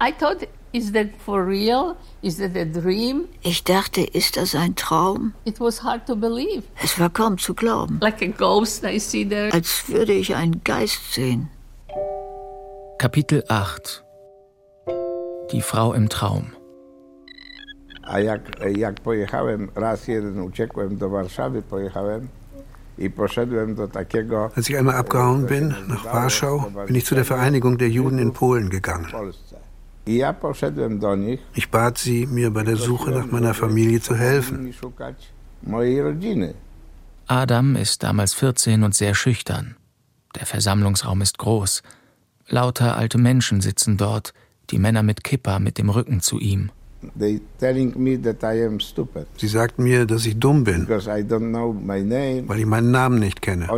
I 0.00 0.12
thought, 0.12 0.46
Is 0.72 0.90
that 0.92 1.08
for 1.18 1.44
real? 1.44 1.96
Is 2.22 2.38
that 2.38 2.56
a 2.56 2.64
dream? 2.64 3.28
Ich 3.42 3.62
dachte, 3.62 4.00
ist 4.00 4.36
das 4.38 4.54
ein 4.54 4.74
Traum? 4.74 5.34
It 5.44 5.60
was 5.60 5.82
hard 5.82 6.06
to 6.06 6.16
believe. 6.16 6.62
Es 6.82 6.98
war 6.98 7.10
kaum 7.10 7.36
zu 7.36 7.54
glauben, 7.54 7.98
Like 8.00 8.22
a 8.22 8.26
ghost 8.26 8.82
I 8.84 8.98
see 8.98 9.26
there. 9.26 9.52
als 9.52 9.84
würde 9.88 10.14
ich 10.14 10.34
einen 10.34 10.64
Geist 10.64 11.12
sehen. 11.12 11.50
Kapitel 12.98 13.44
8 13.48 14.02
Die 15.52 15.60
Frau 15.60 15.92
im 15.92 16.08
Traum 16.08 16.52
A 18.02 18.18
jak, 18.18 18.40
jak 18.76 19.00
pojechałem, 19.00 19.68
raz 19.74 20.08
jeden 20.08 20.40
uciekłem 20.40 20.96
do 20.96 21.10
Warszawy, 21.10 21.62
pojechałem 21.62 22.28
i 22.98 23.10
poszedłem 23.10 23.74
do 23.74 23.88
takiego 23.88 24.50
Als 24.56 24.70
ich 24.70 24.76
einmal 24.76 24.96
abgehauen 24.96 25.46
bin, 25.46 25.74
nach 25.88 26.04
Warschau, 26.04 26.70
bin 26.86 26.96
ich 26.96 27.04
zu 27.04 27.14
der 27.14 27.24
Vereinigung 27.24 27.78
der 27.78 27.88
Juden 27.88 28.18
in 28.18 28.32
Polen 28.32 28.70
gegangen. 28.70 29.10
Polsce. 29.10 29.56
I 30.06 30.16
ja 30.16 30.32
poszedłem 30.32 30.98
do 30.98 31.16
nich, 31.16 31.40
Ich 31.54 31.70
bat 31.70 31.98
sie, 31.98 32.26
mir 32.26 32.50
bei 32.50 32.64
der 32.64 32.76
Suche 32.76 33.10
nach 33.10 33.30
meiner 33.30 33.54
Familie 33.54 34.00
zu 34.00 34.16
helfen. 34.16 34.74
Adam 37.26 37.76
ist 37.76 38.02
damals 38.02 38.34
14 38.34 38.82
und 38.82 38.94
sehr 38.94 39.14
schüchtern. 39.14 39.76
Der 40.34 40.46
Versammlungsraum 40.46 41.22
ist 41.22 41.38
groß. 41.38 41.82
Lauter 42.48 42.96
alte 42.96 43.18
Menschen 43.18 43.60
sitzen 43.60 43.96
dort, 43.96 44.34
die 44.70 44.78
Männer 44.78 45.02
mit 45.02 45.22
Kippa 45.22 45.58
mit 45.58 45.78
dem 45.78 45.88
Rücken 45.88 46.20
zu 46.20 46.40
ihm. 46.40 46.70
They 47.18 47.40
telling 47.58 47.92
me 47.96 48.16
that 48.22 48.42
I 48.42 48.64
am 48.64 48.78
stupid 48.80 49.26
Sie 49.36 49.48
sagten 49.48 49.84
mir, 49.84 50.06
dass 50.06 50.24
ich 50.26 50.38
dumm 50.38 50.64
bin, 50.64 50.86
because 50.86 51.08
I 51.08 51.22
don't 51.22 51.50
know 51.50 51.72
my 51.72 52.02
name. 52.02 52.44
weil 52.46 52.60
ich 52.60 52.66
meinen 52.66 52.90
Namen 52.90 53.18
nicht 53.18 53.42
kenne. 53.42 53.68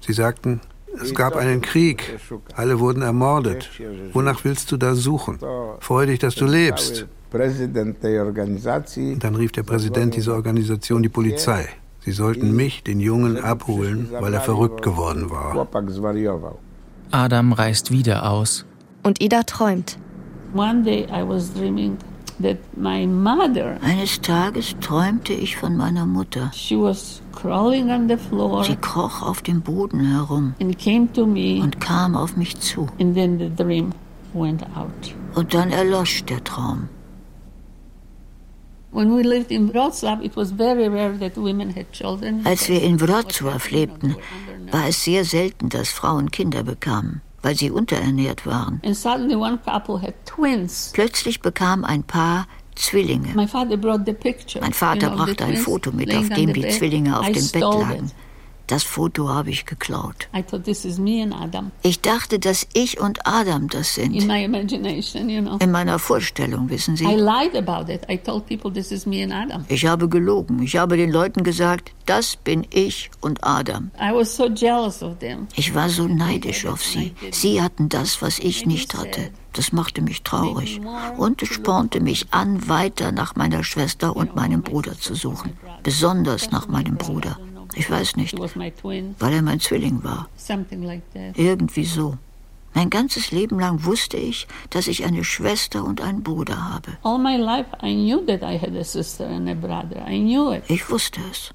Sie 0.00 0.12
sagten, 0.12 0.60
es 1.02 1.14
gab 1.14 1.36
einen 1.36 1.60
Krieg, 1.60 2.18
alle 2.54 2.78
wurden 2.80 3.02
ermordet. 3.02 3.70
Wonach 4.12 4.44
willst 4.44 4.72
du 4.72 4.76
da 4.76 4.94
suchen? 4.94 5.38
Freu 5.80 6.06
dich, 6.06 6.18
dass 6.18 6.34
du 6.34 6.46
lebst. 6.46 7.06
Und 7.32 9.24
dann 9.24 9.34
rief 9.34 9.52
der 9.52 9.62
Präsident 9.62 10.14
dieser 10.16 10.34
Organisation 10.34 11.02
die 11.02 11.08
Polizei. 11.08 11.68
Sie 12.00 12.12
sollten 12.12 12.54
mich, 12.54 12.84
den 12.84 13.00
Jungen, 13.00 13.36
abholen, 13.36 14.08
weil 14.12 14.32
er 14.32 14.40
verrückt 14.40 14.82
geworden 14.82 15.28
war. 15.28 15.66
Adam 17.10 17.52
reist 17.52 17.90
wieder 17.90 18.30
aus. 18.30 18.64
Und 19.06 19.20
Ida 19.20 19.44
träumt. 19.44 19.98
One 20.54 20.82
day 20.82 21.04
I 21.04 21.22
was 21.22 21.54
dreaming 21.54 21.96
Eines 23.80 24.20
Tages 24.20 24.76
träumte 24.80 25.32
ich 25.32 25.56
von 25.56 25.74
meiner 25.76 26.04
Mutter. 26.04 26.50
Sie 26.52 26.76
kroch 28.80 29.22
auf 29.22 29.40
dem 29.42 29.62
Boden 29.62 30.00
herum 30.00 30.54
und 30.60 31.80
kam 31.80 32.14
auf 32.14 32.36
mich 32.36 32.60
zu. 32.60 32.88
Und 32.98 33.16
dann 35.54 35.70
erlosch 35.70 36.24
der 36.24 36.44
Traum. 36.44 36.90
Als 38.92 39.08
wir 42.68 42.82
in 42.82 43.00
Wrocław 43.00 43.70
lebten, 43.70 44.16
war 44.70 44.88
es 44.88 45.04
sehr 45.04 45.24
selten, 45.24 45.70
dass 45.70 45.88
Frauen 45.88 46.30
Kinder 46.30 46.62
bekamen, 46.62 47.22
weil 47.46 47.54
sie 47.56 47.70
unterernährt 47.70 48.44
waren. 48.44 48.80
Plötzlich 50.94 51.40
bekam 51.40 51.84
ein 51.84 52.02
Paar 52.02 52.48
Zwillinge. 52.74 53.28
Mein 54.60 54.72
Vater 54.72 55.10
brachte 55.10 55.44
ein 55.44 55.56
Foto 55.56 55.92
mit, 55.92 56.12
auf 56.12 56.28
dem 56.28 56.52
die 56.52 56.66
Zwillinge 56.68 57.16
auf 57.16 57.26
dem 57.26 57.48
Bett 57.52 57.62
lagen. 57.62 58.10
Das 58.66 58.82
Foto 58.82 59.28
habe 59.28 59.50
ich 59.50 59.64
geklaut. 59.64 60.28
Ich 61.82 62.00
dachte, 62.00 62.38
dass 62.38 62.66
ich 62.72 63.00
und 63.00 63.26
Adam 63.26 63.68
das 63.68 63.94
sind. 63.94 64.14
In 64.14 65.70
meiner 65.70 65.98
Vorstellung, 65.98 66.68
wissen 66.68 66.96
Sie. 66.96 67.04
Ich 69.68 69.86
habe 69.86 70.08
gelogen. 70.08 70.62
Ich 70.62 70.76
habe 70.76 70.96
den 70.96 71.10
Leuten 71.12 71.44
gesagt, 71.44 71.92
das 72.06 72.36
bin 72.36 72.66
ich 72.70 73.10
und 73.20 73.44
Adam. 73.44 73.90
Ich 75.54 75.74
war 75.74 75.88
so 75.88 76.08
neidisch 76.08 76.66
auf 76.66 76.82
sie. 76.82 77.14
Sie 77.30 77.62
hatten 77.62 77.88
das, 77.88 78.20
was 78.20 78.38
ich 78.40 78.66
nicht 78.66 78.94
hatte. 78.94 79.30
Das 79.52 79.72
machte 79.72 80.02
mich 80.02 80.22
traurig 80.22 80.80
und 81.16 81.40
es 81.42 81.48
spornte 81.48 82.00
mich 82.00 82.26
an, 82.30 82.68
weiter 82.68 83.10
nach 83.10 83.36
meiner 83.36 83.64
Schwester 83.64 84.14
und 84.14 84.36
meinem 84.36 84.62
Bruder 84.62 84.98
zu 84.98 85.14
suchen. 85.14 85.56
Besonders 85.82 86.50
nach 86.50 86.68
meinem 86.68 86.96
Bruder. 86.96 87.38
Ich 87.76 87.90
weiß 87.90 88.16
nicht, 88.16 88.34
weil 88.38 89.32
er 89.34 89.42
mein 89.42 89.60
Zwilling 89.60 90.02
war. 90.02 90.28
Irgendwie 91.36 91.84
so. 91.84 92.16
Mein 92.72 92.90
ganzes 92.90 93.30
Leben 93.30 93.58
lang 93.58 93.84
wusste 93.84 94.16
ich, 94.16 94.46
dass 94.70 94.86
ich 94.86 95.04
eine 95.04 95.24
Schwester 95.24 95.84
und 95.84 96.00
einen 96.00 96.22
Bruder 96.22 96.72
habe. 96.72 96.92
Ich 100.68 100.90
wusste 100.90 101.20
es. 101.30 101.50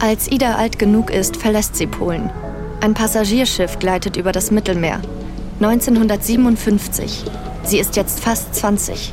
Als 0.00 0.30
Ida 0.30 0.56
alt 0.56 0.80
genug 0.80 1.10
ist, 1.10 1.36
verlässt 1.36 1.76
sie 1.76 1.86
Polen. 1.86 2.30
Ein 2.80 2.94
Passagierschiff 2.94 3.78
gleitet 3.78 4.16
über 4.16 4.32
das 4.32 4.50
Mittelmeer. 4.50 5.00
1957. 5.60 7.24
Sie 7.62 7.78
ist 7.78 7.94
jetzt 7.94 8.18
fast 8.18 8.52
20. 8.56 9.12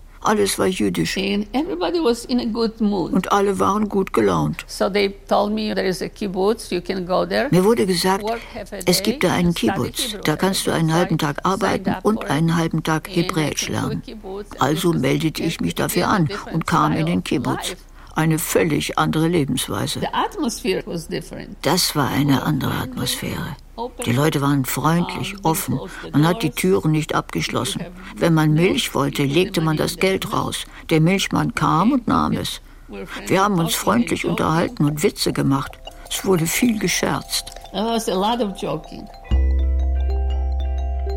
Alles 0.23 0.59
war 0.59 0.67
jüdisch. 0.67 1.17
Und 3.13 3.31
alle 3.31 3.59
waren 3.59 3.89
gut 3.89 4.13
gelaunt. 4.13 4.65
Mir 7.49 7.63
wurde 7.63 7.85
gesagt, 7.87 8.25
es 8.85 9.03
gibt 9.03 9.23
da 9.23 9.33
einen 9.33 9.53
Kibbutz. 9.53 10.17
Da 10.23 10.35
kannst 10.35 10.67
du 10.67 10.71
einen 10.71 10.93
halben 10.93 11.17
Tag 11.17 11.37
arbeiten 11.43 11.95
und 12.03 12.25
einen 12.25 12.55
halben 12.55 12.83
Tag 12.83 13.09
Hebräisch 13.09 13.69
lernen. 13.69 14.03
Also 14.59 14.93
meldete 14.93 15.41
ich 15.43 15.59
mich 15.59 15.75
dafür 15.75 16.07
an 16.07 16.29
und 16.53 16.67
kam 16.67 16.93
in 16.93 17.07
den 17.07 17.23
Kibbutz 17.23 17.75
eine 18.15 18.39
völlig 18.39 18.97
andere 18.97 19.27
Lebensweise. 19.27 20.01
Das 21.61 21.95
war 21.95 22.09
eine 22.09 22.43
andere 22.43 22.73
Atmosphäre. 22.73 23.55
Die 24.05 24.11
Leute 24.11 24.41
waren 24.41 24.65
freundlich, 24.65 25.35
offen. 25.43 25.79
Man 26.11 26.27
hat 26.27 26.43
die 26.43 26.49
Türen 26.51 26.91
nicht 26.91 27.15
abgeschlossen. 27.15 27.85
Wenn 28.15 28.33
man 28.33 28.53
Milch 28.53 28.93
wollte, 28.93 29.23
legte 29.23 29.61
man 29.61 29.77
das 29.77 29.97
Geld 29.97 30.33
raus. 30.33 30.65
Der 30.89 31.01
Milchmann 31.01 31.55
kam 31.55 31.91
und 31.91 32.07
nahm 32.07 32.33
es. 32.33 32.61
Wir 33.27 33.43
haben 33.43 33.59
uns 33.59 33.75
freundlich 33.75 34.25
unterhalten 34.25 34.85
und 34.85 35.03
Witze 35.03 35.31
gemacht. 35.31 35.71
Es 36.09 36.25
wurde 36.25 36.45
viel 36.45 36.77
gescherzt. 36.77 37.51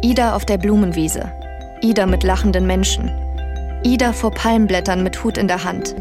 Ida 0.02 0.36
auf 0.36 0.44
der 0.44 0.58
Blumenwiese. 0.58 1.32
Ida 1.82 2.06
mit 2.06 2.22
lachenden 2.22 2.66
Menschen. 2.66 3.10
Ida 3.82 4.12
vor 4.12 4.30
Palmblättern 4.30 5.02
mit 5.02 5.22
Hut 5.24 5.36
in 5.36 5.48
der 5.48 5.64
Hand. 5.64 5.96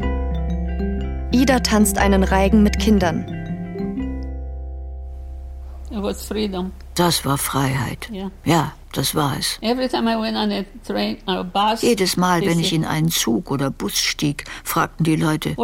Ida 1.31 1.59
tanzt 1.59 1.97
einen 1.97 2.23
Reigen 2.23 2.61
mit 2.63 2.79
Kindern. 2.79 3.25
Das 6.95 7.25
war 7.25 7.37
Freiheit. 7.37 8.09
Ja, 8.45 8.73
das 8.91 9.15
war 9.15 9.35
es. 9.39 9.57
Jedes 11.81 12.17
Mal, 12.17 12.41
wenn 12.41 12.59
ich 12.59 12.73
in 12.73 12.85
einen 12.85 13.09
Zug 13.09 13.49
oder 13.49 13.71
Bus 13.71 13.97
stieg, 13.97 14.43
fragten 14.63 15.03
die 15.03 15.15
Leute, 15.15 15.55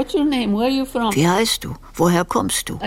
wie 1.13 1.27
heißt 1.27 1.63
du? 1.63 1.75
Woher 1.93 2.25
kommst 2.25 2.69
du? 2.69 2.79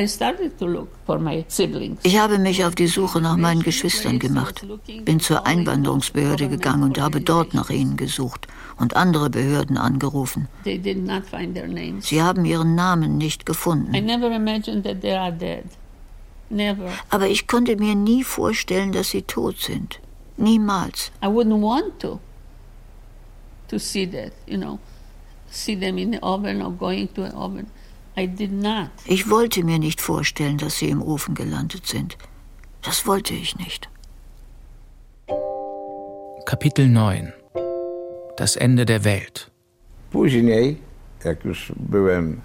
Ich 2.03 2.19
habe 2.19 2.39
mich 2.39 2.65
auf 2.65 2.75
die 2.75 2.89
Suche 2.89 3.21
nach 3.21 3.37
meinen 3.37 3.63
Geschwistern 3.63 4.19
gemacht, 4.19 4.67
bin 5.05 5.21
zur 5.21 5.47
Einwanderungsbehörde 5.47 6.49
gegangen 6.49 6.83
und 6.83 7.01
habe 7.01 7.21
dort 7.21 7.55
nach 7.55 7.71
ihnen 7.71 7.97
gesucht 7.97 8.49
und 8.79 8.97
andere 8.97 9.31
Behörden 9.31 9.77
angerufen. 9.77 10.49
Sie 12.01 12.21
haben 12.23 12.45
ihren 12.45 12.75
Namen 12.75 13.19
nicht 13.19 13.47
gefunden. 13.47 13.95
Aber 17.11 17.29
ich 17.29 17.47
konnte 17.47 17.77
mir 17.77 17.95
nie 17.95 18.25
vorstellen, 18.25 18.93
dass 18.93 19.11
sie 19.11 19.23
tot 19.23 19.59
sind. 19.59 20.01
Niemals. 20.37 21.11
I 21.23 21.27
wouldn't 21.27 21.61
want 21.61 21.99
to 22.01 22.21
to 23.69 23.79
see 23.79 24.07
that, 24.07 24.33
you 24.47 24.59
know, 24.59 24.79
see 25.51 25.75
them 25.75 25.99
in 25.99 26.13
the 26.13 26.23
oven 26.23 26.63
or 26.63 26.71
going 26.71 27.09
to 27.15 27.25
an 27.25 27.33
oven. 27.33 27.67
I 28.17 28.27
did 28.27 28.53
not. 28.53 28.91
Ich 29.07 29.31
wollte 29.31 29.65
mir 29.65 29.79
nicht 29.79 30.01
vorstellen, 30.01 30.59
dass 30.59 30.79
sie 30.79 30.91
im 30.91 31.03
Ofen 31.03 31.35
gelandet 31.35 31.87
sind. 31.87 32.19
Das 32.83 33.07
wollte 33.07 33.33
ich 33.33 33.57
nicht. 33.57 33.89
Kapitel 36.45 36.89
9 36.89 37.33
Das 38.37 38.57
Ende 38.57 38.85
der 38.85 39.05
Welt. 39.05 39.51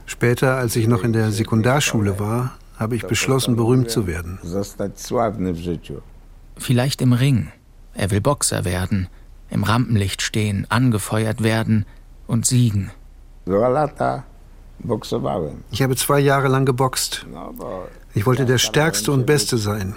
Später, 0.05 0.55
als 0.55 0.75
ich 0.75 0.87
noch 0.87 1.03
in 1.03 1.13
der 1.13 1.31
Sekundarschule 1.31 2.19
war, 2.19 2.57
habe 2.77 2.95
ich 2.95 3.05
beschlossen, 3.05 3.55
berühmt 3.55 3.89
zu 3.89 4.07
werden. 4.07 4.39
Vielleicht 6.57 7.01
im 7.01 7.13
Ring. 7.13 7.51
Er 7.93 8.11
will 8.11 8.21
Boxer 8.21 8.63
werden, 8.65 9.07
im 9.49 9.63
Rampenlicht 9.63 10.21
stehen, 10.21 10.67
angefeuert 10.69 11.43
werden 11.43 11.85
und 12.27 12.45
siegen. 12.45 12.91
Ich 15.71 15.81
habe 15.81 15.95
zwei 15.95 16.19
Jahre 16.19 16.47
lang 16.47 16.65
geboxt. 16.65 17.25
Ich 18.13 18.25
wollte 18.25 18.45
der 18.45 18.57
Stärkste 18.59 19.11
und 19.11 19.25
Beste 19.25 19.57
sein, 19.57 19.95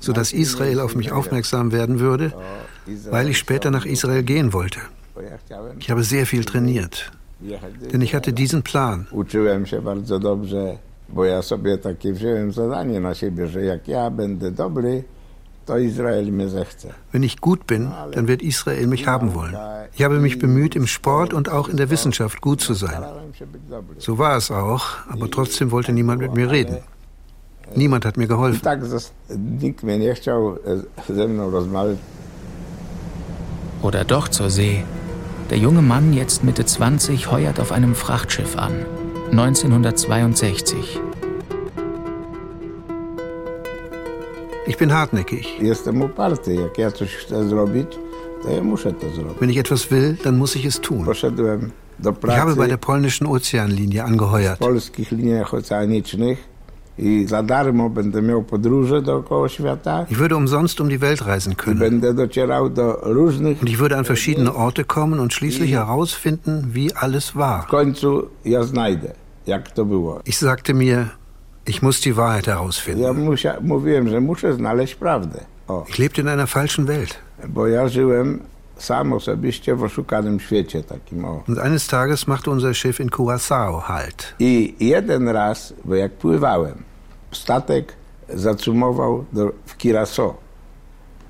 sodass 0.00 0.32
Israel 0.32 0.80
auf 0.80 0.94
mich 0.94 1.12
aufmerksam 1.12 1.72
werden 1.72 2.00
würde, 2.00 2.32
weil 3.10 3.28
ich 3.28 3.38
später 3.38 3.70
nach 3.70 3.84
Israel 3.84 4.22
gehen 4.22 4.52
wollte. 4.52 4.80
Ich 5.78 5.90
habe 5.90 6.02
sehr 6.02 6.26
viel 6.26 6.44
trainiert, 6.44 7.12
denn 7.92 8.00
ich 8.00 8.14
hatte 8.14 8.32
diesen 8.32 8.62
Plan 8.62 9.06
bo 11.12 11.24
ja 11.24 11.42
sobie 11.42 11.78
takie 11.78 12.12
wziąłem 12.12 12.52
zadanie 12.52 13.00
na 13.00 13.14
siebie, 13.14 13.46
że 13.46 13.64
jak 13.64 13.88
ja 13.88 14.10
będę 14.10 14.50
dobry. 14.50 15.04
Wenn 17.12 17.22
ich 17.22 17.40
gut 17.40 17.66
bin, 17.66 17.92
dann 18.12 18.26
wird 18.26 18.42
Israel 18.42 18.86
mich 18.86 19.06
haben 19.06 19.32
wollen. 19.34 19.56
Ich 19.94 20.02
habe 20.02 20.18
mich 20.18 20.38
bemüht, 20.38 20.74
im 20.74 20.86
Sport 20.86 21.32
und 21.32 21.48
auch 21.48 21.68
in 21.68 21.76
der 21.76 21.88
Wissenschaft 21.88 22.40
gut 22.40 22.60
zu 22.60 22.74
sein. 22.74 23.04
So 23.98 24.18
war 24.18 24.36
es 24.36 24.50
auch, 24.50 24.84
aber 25.08 25.30
trotzdem 25.30 25.70
wollte 25.70 25.92
niemand 25.92 26.20
mit 26.20 26.34
mir 26.34 26.50
reden. 26.50 26.78
Niemand 27.76 28.04
hat 28.04 28.16
mir 28.16 28.26
geholfen. 28.26 28.60
Oder 33.82 34.04
doch 34.04 34.28
zur 34.28 34.50
See. 34.50 34.84
Der 35.50 35.58
junge 35.58 35.82
Mann, 35.82 36.12
jetzt 36.12 36.44
Mitte 36.44 36.64
20, 36.64 37.30
heuert 37.30 37.60
auf 37.60 37.72
einem 37.72 37.94
Frachtschiff 37.94 38.56
an. 38.56 38.84
1962. 39.32 41.00
Ich 44.66 44.76
bin 44.76 44.92
hartnäckig. 44.92 45.58
Wenn 49.38 49.48
ich 49.48 49.56
etwas 49.56 49.90
will, 49.90 50.18
dann 50.22 50.36
muss 50.38 50.54
ich 50.54 50.66
es 50.66 50.82
tun. 50.82 51.08
Ich 51.10 51.24
habe 51.24 52.56
bei 52.56 52.66
der 52.66 52.76
polnischen 52.76 53.26
Ozeanlinie 53.26 54.04
angeheuert. 54.04 54.60
Ich 56.98 57.30
würde 60.18 60.36
umsonst 60.36 60.80
um 60.80 60.88
die 60.90 61.00
Welt 61.00 61.26
reisen 61.26 61.56
können. 61.56 61.80
Und 61.80 63.68
ich 63.68 63.78
würde 63.78 63.96
an 63.96 64.04
verschiedene 64.04 64.54
Orte 64.54 64.84
kommen 64.84 65.20
und 65.20 65.32
schließlich 65.32 65.72
herausfinden, 65.72 66.68
wie 66.72 66.94
alles 66.94 67.34
war. 67.34 67.66
Ich 70.24 70.38
sagte 70.38 70.74
mir, 70.74 71.10
ich 71.64 71.82
muss 71.82 72.00
die 72.00 72.16
Wahrheit 72.16 72.46
herausfinden. 72.46 73.02
Ich 75.88 75.98
lebte 75.98 76.20
in 76.20 76.28
einer 76.28 76.46
falschen 76.46 76.88
Welt. 76.88 77.18
Und 81.46 81.58
eines 81.58 81.86
Tages 81.86 82.26
machte 82.26 82.50
unser 82.50 82.74
Schiff 82.74 83.00
in 83.00 83.10
Curaçao 83.10 83.88
Halt. 83.88 84.34
I 84.38 84.74
jeden 84.78 85.28
raz, 85.28 85.74
bo 85.84 85.94
jak 85.94 86.12
pływałem, 86.12 86.82
statek 87.32 87.94
zacumował 88.28 89.24
do, 89.32 89.52
w 89.66 89.76
Curaçao. 89.76 90.34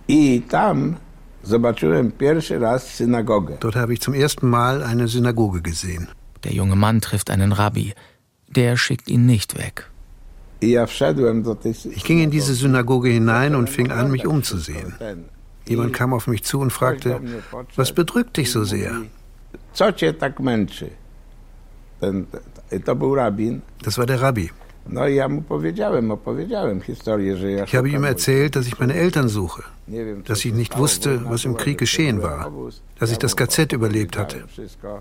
I 0.08 0.42
tam 0.48 0.96
zobaczyłem 1.42 2.12
pierwszy 2.12 2.58
raz 2.58 2.94
synagogę. 2.94 3.56
Dort 3.60 3.76
habe 3.76 3.92
ich 3.92 4.00
zum 4.00 4.14
ersten 4.14 4.48
Mal 4.48 4.82
eine 4.82 5.08
Synagoge 5.08 5.60
gesehen. 5.60 6.06
Der 6.44 6.52
junge 6.52 6.76
Mann 6.76 7.00
trifft 7.00 7.30
einen 7.30 7.52
Rabbi. 7.52 7.94
Der 8.48 8.76
schickt 8.76 9.08
ihn 9.08 9.26
nicht 9.26 9.58
weg. 9.58 9.88
Ich 10.60 12.04
ging 12.04 12.20
in 12.20 12.30
diese 12.30 12.54
Synagoge 12.54 13.08
hinein 13.08 13.54
und 13.54 13.68
fing 13.68 13.90
an, 13.90 14.10
mich 14.10 14.26
umzusehen. 14.26 14.94
Jemand 15.66 15.92
kam 15.92 16.12
auf 16.12 16.26
mich 16.26 16.44
zu 16.44 16.60
und 16.60 16.70
fragte, 16.72 17.20
was 17.76 17.92
bedrückt 17.92 18.36
dich 18.36 18.50
so 18.50 18.64
sehr? 18.64 19.02
Das 23.82 23.98
war 23.98 24.06
der 24.06 24.20
Rabbi. 24.20 24.50
Ich 27.64 27.74
habe 27.76 27.88
ihm 27.88 28.04
erzählt, 28.04 28.56
dass 28.56 28.66
ich 28.66 28.78
meine 28.78 28.94
Eltern 28.94 29.28
suche, 29.28 29.62
dass 30.24 30.44
ich 30.44 30.52
nicht 30.52 30.76
wusste, 30.76 31.22
was 31.30 31.44
im 31.44 31.56
Krieg 31.56 31.78
geschehen 31.78 32.22
war, 32.22 32.50
dass 32.98 33.10
ich 33.10 33.18
das 33.18 33.36
KZ 33.36 33.72
überlebt 33.72 34.18
hatte. 34.18 34.44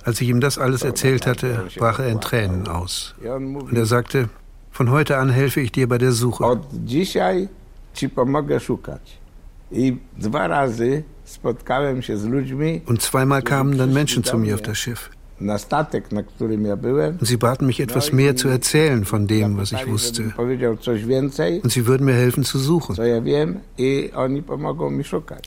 Als 0.03 0.21
ich 0.21 0.29
ihm 0.29 0.39
das 0.39 0.57
alles 0.57 0.83
erzählt 0.83 1.25
hatte, 1.25 1.65
brach 1.77 1.99
er 1.99 2.09
in 2.09 2.21
Tränen 2.21 2.67
aus. 2.67 3.15
Und 3.23 3.75
er 3.75 3.85
sagte, 3.85 4.29
von 4.71 4.91
heute 4.91 5.17
an 5.17 5.29
helfe 5.29 5.61
ich 5.61 5.71
dir 5.71 5.87
bei 5.89 5.97
der 5.97 6.11
Suche. 6.11 6.43
Und 12.85 13.01
zweimal 13.01 13.41
kamen 13.41 13.77
dann 13.77 13.93
Menschen 13.93 14.23
zu 14.23 14.37
mir 14.37 14.55
auf 14.55 14.61
das 14.61 14.77
Schiff. 14.77 15.09
Und 15.41 17.25
sie 17.25 17.37
baten 17.37 17.65
mich 17.65 17.79
etwas 17.79 18.11
mehr 18.11 18.35
zu 18.35 18.47
erzählen 18.47 19.05
von 19.05 19.27
dem, 19.27 19.57
was 19.57 19.71
ich 19.71 19.87
wusste. 19.87 20.33
Und 20.37 21.71
sie 21.71 21.87
würden 21.87 22.05
mir 22.05 22.13
helfen 22.13 22.43
zu 22.43 22.59
suchen. 22.59 22.95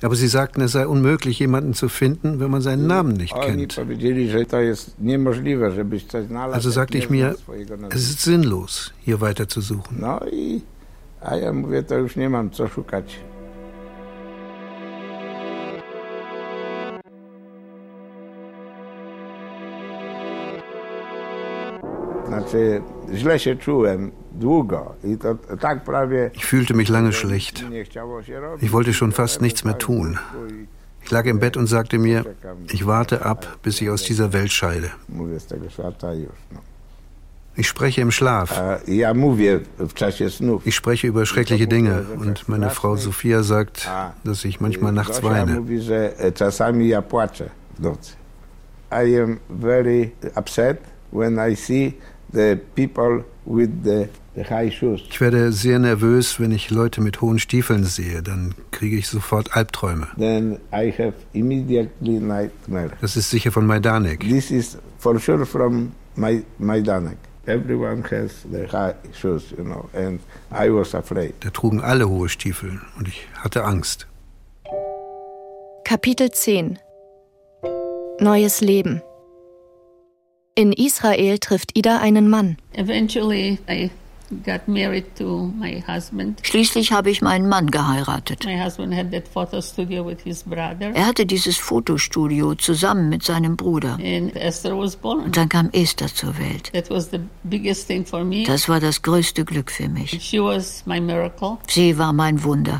Aber 0.02 0.16
sie 0.16 0.28
sagten, 0.28 0.60
es 0.60 0.72
sei 0.72 0.86
unmöglich, 0.86 1.38
jemanden 1.38 1.74
zu 1.74 1.88
finden, 1.88 2.40
wenn 2.40 2.50
man 2.50 2.62
seinen 2.62 2.86
Namen 2.86 3.12
nicht 3.12 3.34
kennt. 3.34 3.80
Also 6.52 6.70
sagte 6.70 6.98
ich 6.98 7.10
mir, 7.10 7.36
es 7.90 8.10
ist 8.10 8.22
sinnlos, 8.22 8.92
hier 9.00 9.20
weiter 9.20 9.48
zu 9.48 9.60
suchen. 9.60 10.04
Ich 26.32 26.44
fühlte 26.44 26.74
mich 26.74 26.88
lange 26.88 27.12
schlecht. 27.12 27.64
Ich 28.60 28.72
wollte 28.72 28.92
schon 28.92 29.12
fast 29.12 29.40
nichts 29.42 29.64
mehr 29.64 29.78
tun. 29.78 30.18
Ich 31.02 31.10
lag 31.10 31.26
im 31.26 31.38
Bett 31.38 31.56
und 31.56 31.66
sagte 31.66 31.98
mir, 31.98 32.24
ich 32.72 32.86
warte 32.86 33.24
ab, 33.24 33.58
bis 33.62 33.80
ich 33.80 33.90
aus 33.90 34.02
dieser 34.04 34.32
Welt 34.32 34.52
scheide. 34.52 34.90
Ich 37.56 37.68
spreche 37.68 38.00
im 38.00 38.10
Schlaf. 38.10 38.60
Ich 40.64 40.74
spreche 40.74 41.06
über 41.06 41.26
schreckliche 41.26 41.68
Dinge 41.68 42.06
und 42.18 42.48
meine 42.48 42.70
Frau 42.70 42.96
Sophia 42.96 43.42
sagt, 43.42 43.88
dass 44.24 44.44
ich 44.44 44.60
manchmal 44.60 44.92
nachts 44.92 45.22
weine. 45.22 45.62
I 48.92 49.18
am 49.18 49.40
very 49.60 50.12
upset 50.36 50.78
when 51.10 51.38
I 51.38 51.54
see 51.56 51.94
the 52.34 52.56
people 52.74 53.24
with 53.46 53.70
the 53.84 54.08
ich 54.36 55.20
werde 55.20 55.52
sehr 55.52 55.78
nervös, 55.78 56.40
wenn 56.40 56.50
ich 56.50 56.70
Leute 56.70 57.00
mit 57.00 57.20
hohen 57.20 57.38
Stiefeln 57.38 57.84
sehe. 57.84 58.20
Dann 58.20 58.54
kriege 58.72 58.96
ich 58.96 59.06
sofort 59.06 59.56
Albträume. 59.56 60.08
Das 63.00 63.16
ist 63.16 63.30
sicher 63.30 63.52
von 63.52 63.66
Majdanek. 63.66 64.20
This 64.20 64.50
is 64.50 64.76
for 64.98 65.20
sure 65.20 65.46
from 65.46 65.92
Majdanek. 66.16 67.16
Everyone 67.46 68.02
has 68.10 68.30
the 68.50 68.66
high 68.66 68.94
shoes, 69.12 69.50
you 69.50 69.64
know, 69.64 69.88
and 69.92 70.18
I 70.50 70.70
was 70.70 70.94
afraid. 70.94 71.34
Da 71.40 71.50
trugen 71.50 71.82
alle 71.82 72.08
hohe 72.08 72.30
Stiefel 72.30 72.80
und 72.98 73.06
ich 73.06 73.28
hatte 73.36 73.64
Angst. 73.64 74.06
Kapitel 75.84 76.30
10 76.30 76.78
Neues 78.18 78.62
Leben 78.62 79.02
in 80.54 80.72
Israel 80.72 81.38
trifft 81.38 81.76
Ida 81.76 81.98
einen 81.98 82.30
Mann. 82.30 82.56
Schließlich 86.42 86.92
habe 86.92 87.10
ich 87.10 87.22
meinen 87.22 87.48
Mann 87.48 87.70
geheiratet. 87.70 88.46
Er 88.46 88.64
hatte 91.06 91.26
dieses 91.26 91.58
Fotostudio 91.58 92.54
zusammen 92.54 93.08
mit 93.08 93.22
seinem 93.22 93.56
Bruder. 93.56 93.98
Und 93.98 95.36
dann 95.36 95.48
kam 95.48 95.70
Esther 95.72 96.08
zur 96.08 96.34
Welt. 96.38 96.72
Das 98.46 98.68
war 98.68 98.80
das 98.80 99.02
größte 99.02 99.44
Glück 99.44 99.70
für 99.70 99.88
mich. 99.88 100.32
Sie 101.68 101.98
war 101.98 102.12
mein 102.12 102.44
Wunder. 102.44 102.78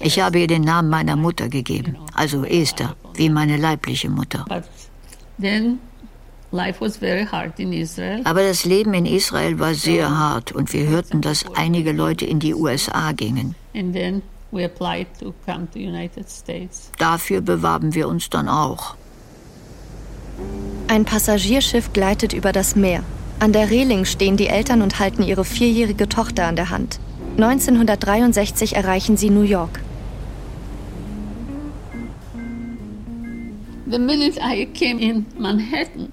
Ich 0.00 0.20
habe 0.20 0.40
ihr 0.40 0.46
den 0.48 0.62
Namen 0.62 0.90
meiner 0.90 1.16
Mutter 1.16 1.48
gegeben, 1.48 1.96
also 2.14 2.44
Esther, 2.44 2.96
wie 3.14 3.28
meine 3.28 3.56
leibliche 3.56 4.10
Mutter. 4.10 4.44
Aber 8.24 8.42
das 8.42 8.64
Leben 8.64 8.94
in 8.94 9.06
Israel 9.06 9.58
war 9.58 9.74
sehr 9.74 10.16
hart 10.16 10.52
und 10.52 10.72
wir 10.72 10.86
hörten, 10.86 11.20
dass 11.20 11.44
einige 11.54 11.92
Leute 11.92 12.24
in 12.24 12.38
die 12.38 12.54
USA 12.54 13.12
gingen. 13.12 13.54
Dafür 16.98 17.40
bewarben 17.40 17.94
wir 17.94 18.08
uns 18.08 18.30
dann 18.30 18.48
auch. 18.48 18.96
Ein 20.88 21.04
Passagierschiff 21.04 21.92
gleitet 21.92 22.32
über 22.32 22.52
das 22.52 22.76
Meer. 22.76 23.02
An 23.38 23.52
der 23.52 23.70
Reling 23.70 24.04
stehen 24.04 24.36
die 24.36 24.46
Eltern 24.46 24.82
und 24.82 24.98
halten 24.98 25.22
ihre 25.22 25.44
vierjährige 25.44 26.08
Tochter 26.08 26.46
an 26.46 26.56
der 26.56 26.70
Hand. 26.70 27.00
1963 27.36 28.76
erreichen 28.76 29.16
sie 29.16 29.30
New 29.30 29.42
York. 29.42 29.80
The 33.88 33.98
minute 33.98 34.38
I 34.40 34.66
came 34.74 34.98
in 34.98 35.26
Manhattan, 35.38 36.12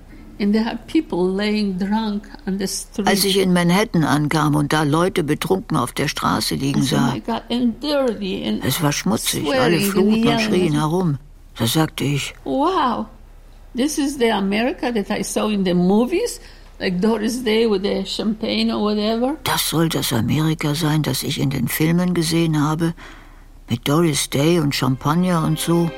als 3.05 3.23
ich 3.23 3.37
in 3.37 3.53
Manhattan 3.53 4.03
ankam 4.03 4.55
und 4.55 4.73
da 4.73 4.83
Leute 4.83 5.23
betrunken 5.23 5.77
auf 5.77 5.93
der 5.93 6.07
Straße 6.07 6.55
liegen 6.55 6.81
sah, 6.81 7.15
es 8.65 8.81
war 8.81 8.91
schmutzig, 8.91 9.47
alle 9.53 9.79
flogen 9.79 10.27
und 10.27 10.41
schrien 10.41 10.73
herum. 10.73 11.17
Da 11.57 11.67
sagte 11.67 12.03
ich, 12.03 12.33
wow, 12.43 13.05
this 13.75 13.97
is 13.97 14.17
the 14.17 14.31
America 14.31 14.91
that 14.91 15.09
I 15.09 15.23
saw 15.23 15.49
in 15.49 15.63
the 15.63 15.73
movies, 15.73 16.41
like 16.79 16.99
Doris 16.99 17.43
Day 17.43 17.69
with 17.69 17.83
the 17.83 18.03
champagne 18.05 18.71
or 18.71 18.81
whatever. 18.81 19.37
Das 19.43 19.69
soll 19.69 19.89
das 19.89 20.11
Amerika 20.11 20.73
sein, 20.73 21.03
das 21.03 21.21
ich 21.23 21.39
in 21.39 21.51
den 21.51 21.67
Filmen 21.67 22.13
gesehen 22.13 22.59
habe, 22.59 22.95
mit 23.69 23.87
Doris 23.87 24.29
Day 24.29 24.59
und 24.59 24.73
Champagner 24.73 25.43
und 25.45 25.59
so. 25.59 25.91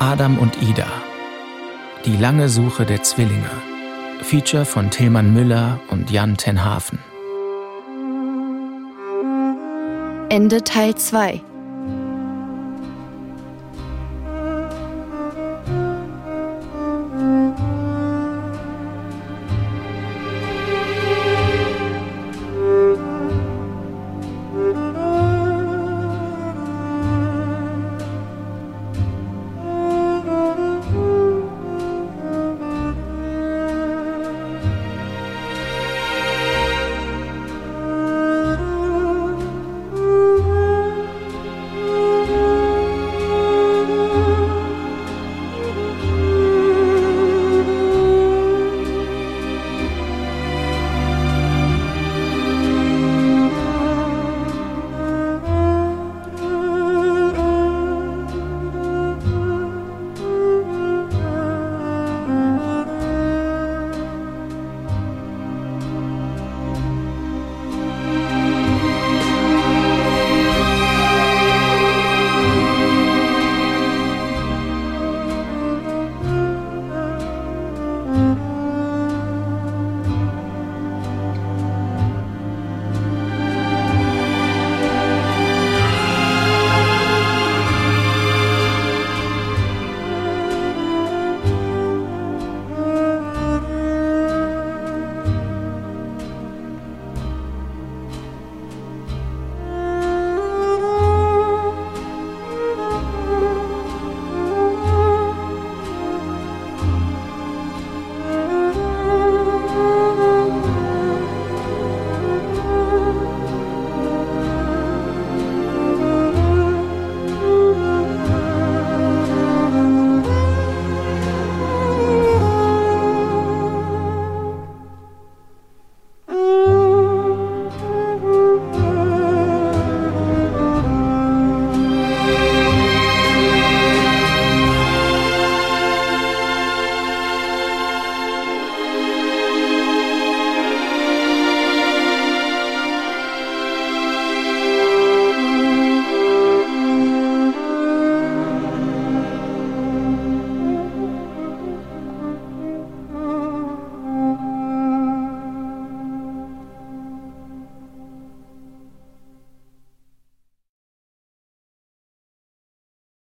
Adam 0.00 0.38
und 0.38 0.62
Ida. 0.62 0.86
Die 2.04 2.16
lange 2.16 2.48
Suche 2.48 2.86
der 2.86 3.02
Zwillinge. 3.02 3.50
Feature 4.22 4.64
von 4.64 4.90
Tilman 4.90 5.34
Müller 5.34 5.80
und 5.90 6.12
Jan 6.12 6.36
Tenhafen. 6.36 7.00
Ende 10.28 10.62
Teil 10.62 10.94
2. 10.94 11.42